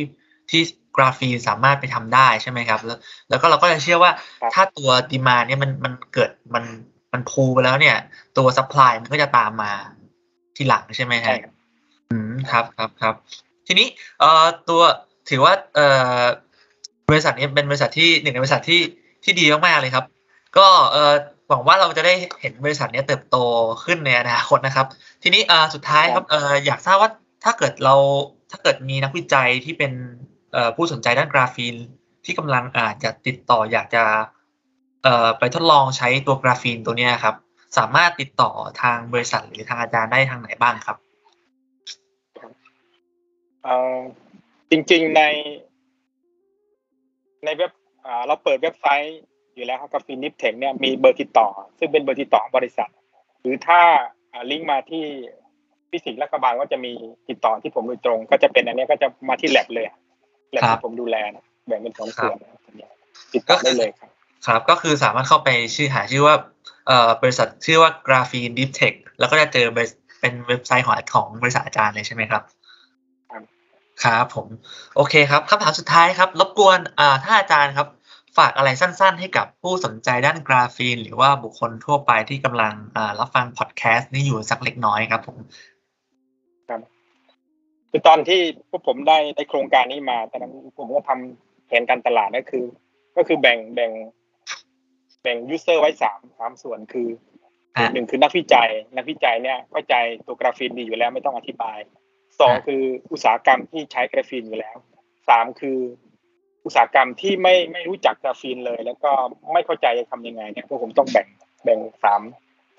[0.50, 0.62] ที่
[0.96, 6.64] กราฟีนสามารถไปทำได้ใช่ไหมครับ แล้วแล้วก็เราก็จะเชื่อว่าครับถ้าตัว demand เนี่ยมันมันเกิดมัน
[7.12, 7.96] มัน pull ไปแล้วเนี่ย
[8.36, 9.72] ตัว supply มันก็จะตามมา
[10.56, 11.52] ทีหลังใช่ไหมฮะใช่ครับ
[12.10, 13.14] อืมครับครับครับ
[13.66, 13.86] ทีนี้
[14.20, 14.82] เอ่อตัว
[15.30, 16.22] ถือว่าเอ่อ
[17.10, 18.80] บริษัทนี้เป็นบริษัทที่หนึ่งในบริษัทที่
[19.24, 20.04] ที่ดีมากๆเลยครับ
[20.58, 21.14] ก็เอ่อ
[21.48, 23.36] หวังว่าเราจะได้เห็นบริษัทนี้เติบโต
[23.84, 24.86] ขึ้นในอนาคตนะครับ
[25.22, 27.10] ทีนี้เอ่อสุดท้ายครับเอ่ออยากทราบว่า
[27.44, 27.94] ถ้าเกิดเรา
[28.50, 30.35] ถ้าเกิดมีนักวิจัยที่เป็นเอ่อ
[30.76, 31.76] ผู้สนใจด้านกราฟีน
[32.24, 34.04] ที่กำลังอาจจะติดต่ออยากจะ
[35.38, 37.34] ไปทดลองใช้ตัวกราฟีนตัวนี้ครับ
[37.78, 38.50] สามารถติดต่อ
[38.82, 40.96] ทางบริษัทหรือทางอาจารย์ได้ทางไหนบ้างครับ
[44.70, 45.22] จริงๆใน
[47.44, 47.70] ในเว็บ
[48.26, 49.20] เราเปิดเว็บไซต์
[49.54, 51.48] อยู่แล้วครับกราฟีนนิปเทคเนี่ยมีเบอร์ติดต่อ
[51.78, 52.90] ซึ่งเป็นเบอร์ติดต่อของบริษัท
[53.40, 53.80] หรือถ้า
[54.50, 55.04] ลิงก์มาที่
[55.90, 56.92] ฟิสิกส์และกระบาลก็จะมี
[57.28, 59.86] ติดต่อที่ผมโดยตรง ก็จะเป็นอันนี้ก็จะมาที่แลบเลย
[60.56, 62.90] แลบครับที่ผมดูแลนะแบ่งเป็นสองส่วนนะครับอันเนี้ย
[63.32, 64.10] ติดต่อได้เลยครับ
[64.46, 66.36] ครับก็คือสามารถเข้าไปชื่อหาชื่อว่า
[66.86, 72.42] เอ่อบริษัทชื่อว่า Graphene Deep Tech แล้วก็จะเจอบริษัทเป็นเว็บไซต์ของของบริษัทอาจารย์เลยใช่ไหมครับ
[73.30, 73.42] ครับ
[74.04, 74.46] ครับผม
[74.96, 77.88] โอเคครับคำถามสุดท้ายครับ รบกวนอ่าถ้าอาจารย์ครับ
[78.38, 85.36] ฝากอะไรสั้นๆ ให้กับผู้สนใจด้านกราฟีน หรือว่าบุคคลทั่วไปที่กำลังอ่ารับฟังพอดแคสต์นี้อยู่สักเล็กน้อยครับผม
[87.90, 92.66] คือตอนที่พวกผมได้ได้โครงการนี้มาตอนนั้นผมก็ทำแผนการตลาดก็คือ
[93.16, 93.92] ก็คือแบ่งแบ่ง
[95.22, 97.08] แบ่ง user ไว้สามสามส่วนคือ
[97.76, 99.94] อ่าหนึ่งคือนักวิจัย นักวิจัยเนี่ยเข้าใจ
[100.26, 101.78] ตัวกราฟีนดีอยู่แล้วไม่ต้องอธิบาย
[102.40, 102.82] สองอ่าคือ
[103.12, 104.76] อุตสาหกรรมที่ใช้กราฟีนอยู่แล้ว
[105.28, 105.78] สามคือ
[106.64, 109.10] อุตสาหกรรมที่ไม่ไม่รู้จักกราฟีนเลย แล้วก็
[109.52, 111.26] ไม่เข้าใจจะทำยังไงเนี่ยพวกผมต้องแบ่ง
[111.64, 112.22] แบ่งสาม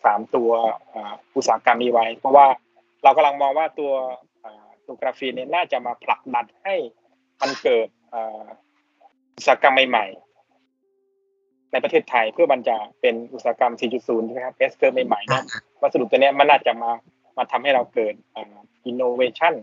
[0.05, 0.51] สามตัว
[0.93, 2.47] อ่าอุตสาหกรรมนี้ไว้ เพราะว่า
[3.03, 3.93] เรากำลังมองว่าตัว
[4.87, 6.75] อ่าตัวกราฟีนเนี่ยน่าจะมาผลักดันให้
[7.41, 8.45] มันเกิดอ่า
[9.35, 15.43] อุตสาหกรรมใหม่ๆ ในประเทศไทยเพื่อมันจะเป็นอุตสาหกรรม 4.0 ใช่ไหมครับ S-curve ใหม่ๆเนี่ย
[15.81, 16.91] วัสดุตัวเนี้ยมันน่าจะมา
[17.37, 18.13] มาทำให้เราเกิด
[18.85, 19.53] อินโนเวชัน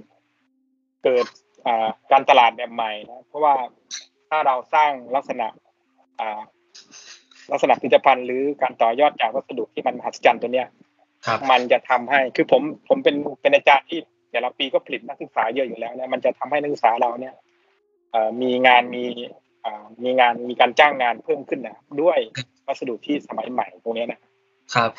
[1.04, 1.26] เกิด
[1.66, 3.54] อ่าการตลาดแบบใหม่นะเพราะว่า
[4.28, 5.46] ถ้าเราสร้างลักษณะ
[6.20, 6.40] อ่า
[7.52, 10.68] ลักษณะผลิตภัณฑ์หรือการต่อยอดจากวัสดุที่มันมหัศจรรย์ตัวเนี้ย
[11.26, 14.00] ครับมันจะทำให้คือผมผมเป็นเป็นอาจารย์ที่
[14.34, 17.34] แต่ละปีก็ผลิตนักศึกษาเยอะอยู่แล้วเนี่ยมันจะทำให้นักศึกษาเราเนี่ย
[18.42, 19.04] มีงานมี
[20.02, 22.18] มีงานมีการจ้างงานเพิ่มขึ้นนะด้วย
[22.66, 24.20] วัสดุที่สมัยใหม่ตรงนี้นะ
[24.74, 24.90] ครับ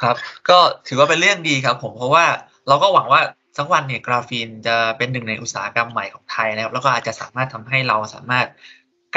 [0.00, 0.16] ครับ
[0.48, 2.26] ก็ถือว่าเป็นเรื่องดีครับ ผมเพราะว่า
[2.68, 3.20] เราก็หวังว่า
[3.58, 8.46] สักวันเนี่ยกราฟีนจะเป็นหนึ่งในอุตสาหกรรมใหม่ของไทยนะครับ แล้วก็อาจจะสามารถทำให้เราสามารถ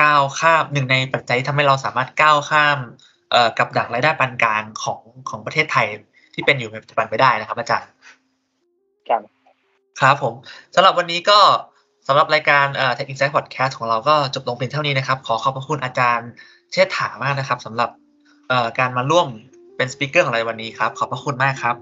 [0.01, 2.77] ก้าวข้ามหนึ่งในปัจจัยที่ทำให้เราสามารถก้าวข้าม
[3.59, 5.87] กับดักรายได้ปานกลางของของประเทศไทย
[6.33, 7.89] ที่เป็นอยู่ในปัจจุบันไปได้นะครับ อาจารย์
[9.09, 9.21] ครับ
[9.99, 10.33] ครับผม
[10.75, 11.39] สำหรับวันนี้ก็
[12.07, 16.29] สำหรับรายการเอ่อ Tech Insight Podcast ของเราก็จบลงเพียงเท่านี้นะครับ ขอขอบพระคุณอาจารย์
[16.71, 17.89] เชษฐามากนะครับสำหรับ
[18.49, 19.27] เอ่อการมาร่วม
[19.77, 21.75] เป็นสปีกเกอร์ของเราในวันนี้ครับ ขอบพระคุณมากครับ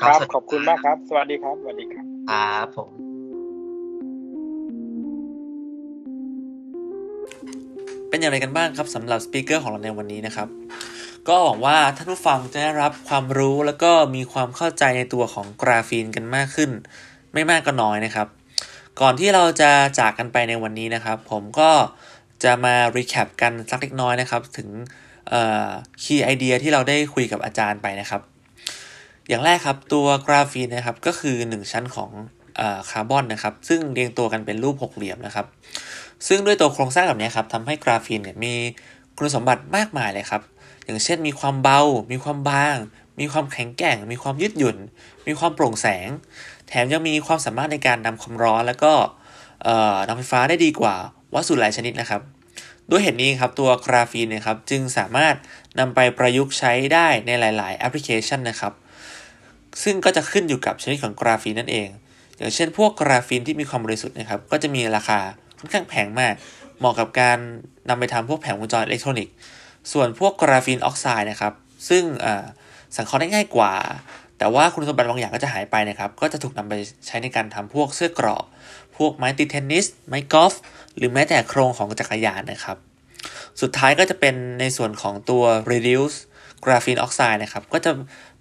[0.00, 2.90] ครับสวัสดีขอบคุณมากครับ สวัสดีครับ สวัสดีครับครับผม
[8.08, 10.48] เป็นอย่างไรกันบ้างครับสำหรับ speaker ของเราในวันนี้นะครับ
[11.28, 16.70] ก็หวังว่าท่านผู้ฟังจะได้รับความรู้แล้วก็มีความเข้าใจในตัวของกราฟีนกันมากขึ้น
[17.32, 18.28] ไม่มากก็น้อยนะครับ
[19.00, 21.70] ก่อนที่เราจะจากกันไปในวันนี้นะครับ ผมก็
[22.44, 24.68] จะมา recap กันสักเล็กน้อยนะครับ ถึง
[26.02, 28.22] key idea ที่เราได้คุยกับอาจารย์ไปนะครับ
[29.28, 32.10] อย่างแรกครับตัวกราฟีนนะครับก็คือ 1 ชั้นของ
[32.90, 35.46] คาร์บอนนะครับ ซึ่งเรียงตัวกันเป็นรูปหกเหลี่ยมนะครับ
[36.26, 38.54] ซึ่งด้วยตัวโครงสร้างแบบนี้ครับทำให้กราฟีนเนี่ยมี
[39.16, 40.42] คุณสมบัติมากมายเลยครับ
[40.84, 41.80] อย่างเช่นมีความเบา
[42.12, 42.76] มีความบาง
[43.20, 44.76] มีความแข็งแกร่ง มีความยืดหยุ่น
[45.26, 46.08] มีความโปร่งแสง
[46.68, 48.92] แถมยังมีความสามารถในการนำความร้อนแล้วก็
[50.08, 50.94] นำไฟฟ้าได้ดีกว่า
[51.34, 52.22] วัสดุหลายชนิดนะครับ
[52.90, 55.34] ด้วยเหตุนี้ครับตัวกราฟีนเนะครับจึงสามารถ
[55.78, 58.72] นำไปประยุกต์ใช้ได้ในหลาย ๆ แอปพลิเคชันนะครับ
[59.82, 61.88] ซึ่งก็จะขึ้นอยู่กับชนิดของกราฟีนนั่นเอง
[62.38, 65.18] อย่างเช่น พวกกราฟีนที่มีความบริสุทธิ์นะครับก็จะมีราคา
[65.58, 66.34] ค่อนข้างแพงมาก
[66.78, 67.38] เหมาะกับการ
[67.88, 69.34] นำไปทำพวกแผงวงจรอิเล็กทรอนิกส์
[69.92, 71.52] ส่วนพวกกราฟีนออกไซด์นะครับ
[71.88, 72.02] ซึ่ง
[72.96, 73.72] สังเคราะห์ได้ง่ายกว่า
[74.38, 76.74] แต่ว่าคุณสมบัติบางอย่างก็จะหายไปนะครับ ก็จะถูกนำไป
[77.06, 78.42] ใช้ในการทำพวกเสื้อเกราะ
[78.96, 80.54] พวกไม้ตีเทนนิส ไม้กอล์ฟ
[80.96, 82.76] หรือแม้แต่โครงของจักรยานนะครับ
[83.60, 86.16] สุดท้ายก็จะเป็นในส่วนของตัว reduce
[86.64, 87.92] graphene oxide นะครับ ก็จะ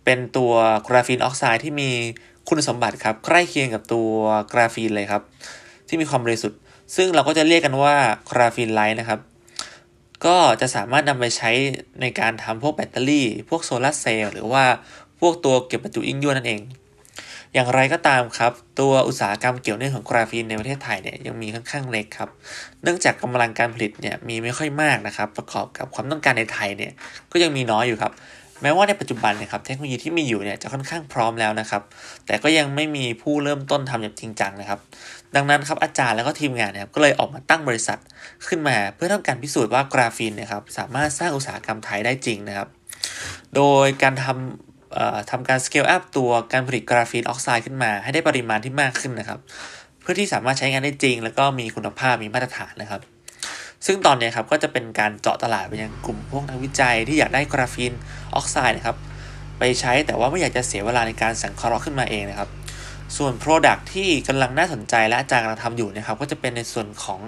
[0.06, 0.54] เป็นตัว
[0.88, 1.90] graphene oxide ที่มี
[2.48, 4.10] คุณสมบัติครับ ใกล้เคียงกับตัว
[4.52, 5.22] กราฟีนเลยครับ
[5.88, 6.60] ที่มีความบริสุทธิ์
[6.96, 7.96] ซึ่งเราก็จะเรียกกันว่า
[8.30, 9.20] graphene-like นะครับ
[10.26, 11.52] ก็จะสามารถนำไปใช้
[12.02, 14.64] ในการทำพวกแบตเตอรี่ พวกโซลาร์เซลล์หรือว่า
[15.20, 16.62] พวกตัวเก็บประจุยิ่งยวดนั่นเอง
[17.54, 22.30] อย่างไรก็ตามครับ ตัวอุตสาหกรรมเกี่ยวเนื่องของกราฟีนในประเทศไทยเนี่ยยังมีค่อนข้างเล็กครับ
[22.84, 26.92] เนื่องจากกำลังการผลิตเนี่ยมีไม่ค่อยมากนะครับ ประกอบกับความต้องการในไทยเนี่ย
[27.32, 28.12] ก็ยังมีน้อยอยู่ครับ
[28.62, 31.82] แม้ว่าในปัจจุบันเนะครับเทคโนโลยีที่มีอยู่เนี่ยจะค่อนข้างพร้อมแล้วนะครับ
[32.26, 34.80] แต่ก็ยังไม่มีผู้เริ่มต้นทำอย่างจริงจังนะครับ
[35.36, 38.00] ดังนั้นครับอาจารย์แล้วก็ทีมงานเนี่ยก็เลยออกมาตั้งบริษัท
[38.48, 42.68] ขึ้นมา เพื่อต้องการพิสูจน์ว่ากราฟีนเนะครับสามารถสร้างอุตสาหกรรมไทยได้จริงนะครับ
[43.56, 49.40] โดยการทำเอ่อทำการ scale up ตัวการผลิตกราฟีนออกไซด์ขึ้นมา ให้ได้ปริมาณที่มากขึ้นนะครับ
[50.02, 53.02] เพื่อที่สามารถใช้งานได้จริง แล้วก็มีคุณภาพมีมาตรฐานนะครับ
[53.86, 57.94] ซึ่งตอนนี้ครับก็จะเป็นการเจาะตลาดไปยังกลุ่มพวกนักวิจัยที่อยากได้กราฟีน
[58.36, 58.98] ออกไซด์นะครับ
[59.60, 62.50] ไปใช้แต่ว่าไม่อยากจะเสียเวลาในการสังเคราะห์ขึ้นมาเองนะครับ
[63.18, 67.20] ส่วน Product ที่กำลังน่าสนใจและอาจารย์กำลังทำอยู่นะครับ ก็จะเป็นในส่วนของ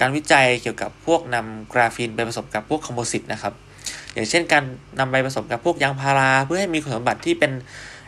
[0.00, 3.54] การวิจัยเกี่ยวกับพวกนำกราฟีนไปผสมกับพวกคอมโพสิตนะครับ
[4.14, 4.64] อย่างเช่นการ
[4.98, 7.52] นำไปผสมกับพวกยางพาราเพื่อให้มีคุณสมบัติที่เป็น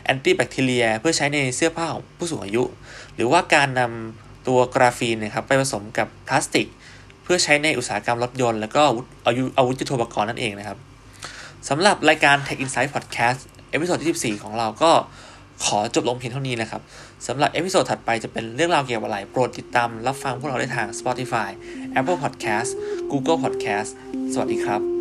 [0.03, 2.63] anti-bacteria เพื่อใช้ในเสื้อผ้าของผู้สูงอายุ
[3.15, 6.67] หรือว่าการนำตัวกราฟีนนะครับไปผสมกับพลาสติก
[7.23, 9.05] เพื่อใช้ในอุตสาหกรรมรถยนต์ แล้วก็อาวุธ
[9.57, 10.77] อาวุธยุทโธปกรณ์นั่นเองนะครับ
[11.69, 13.39] สำหรับรายการ Tech Insight Podcast
[13.71, 14.91] episode ที่ 14 ของเราก็
[15.65, 16.81] ขอจบลงเพียงเท่านี้นะครับ
[17.27, 21.49] สำหรับ episode ถัดไปจะเป็นเรื่องราวเกี่ยวกับอะไร โปรดติดตามรับฟังพวกเราได้ทาง Spotify
[21.99, 22.71] Apple Podcast
[23.11, 23.89] Google Podcast
[24.33, 24.92] สวัสดีครับ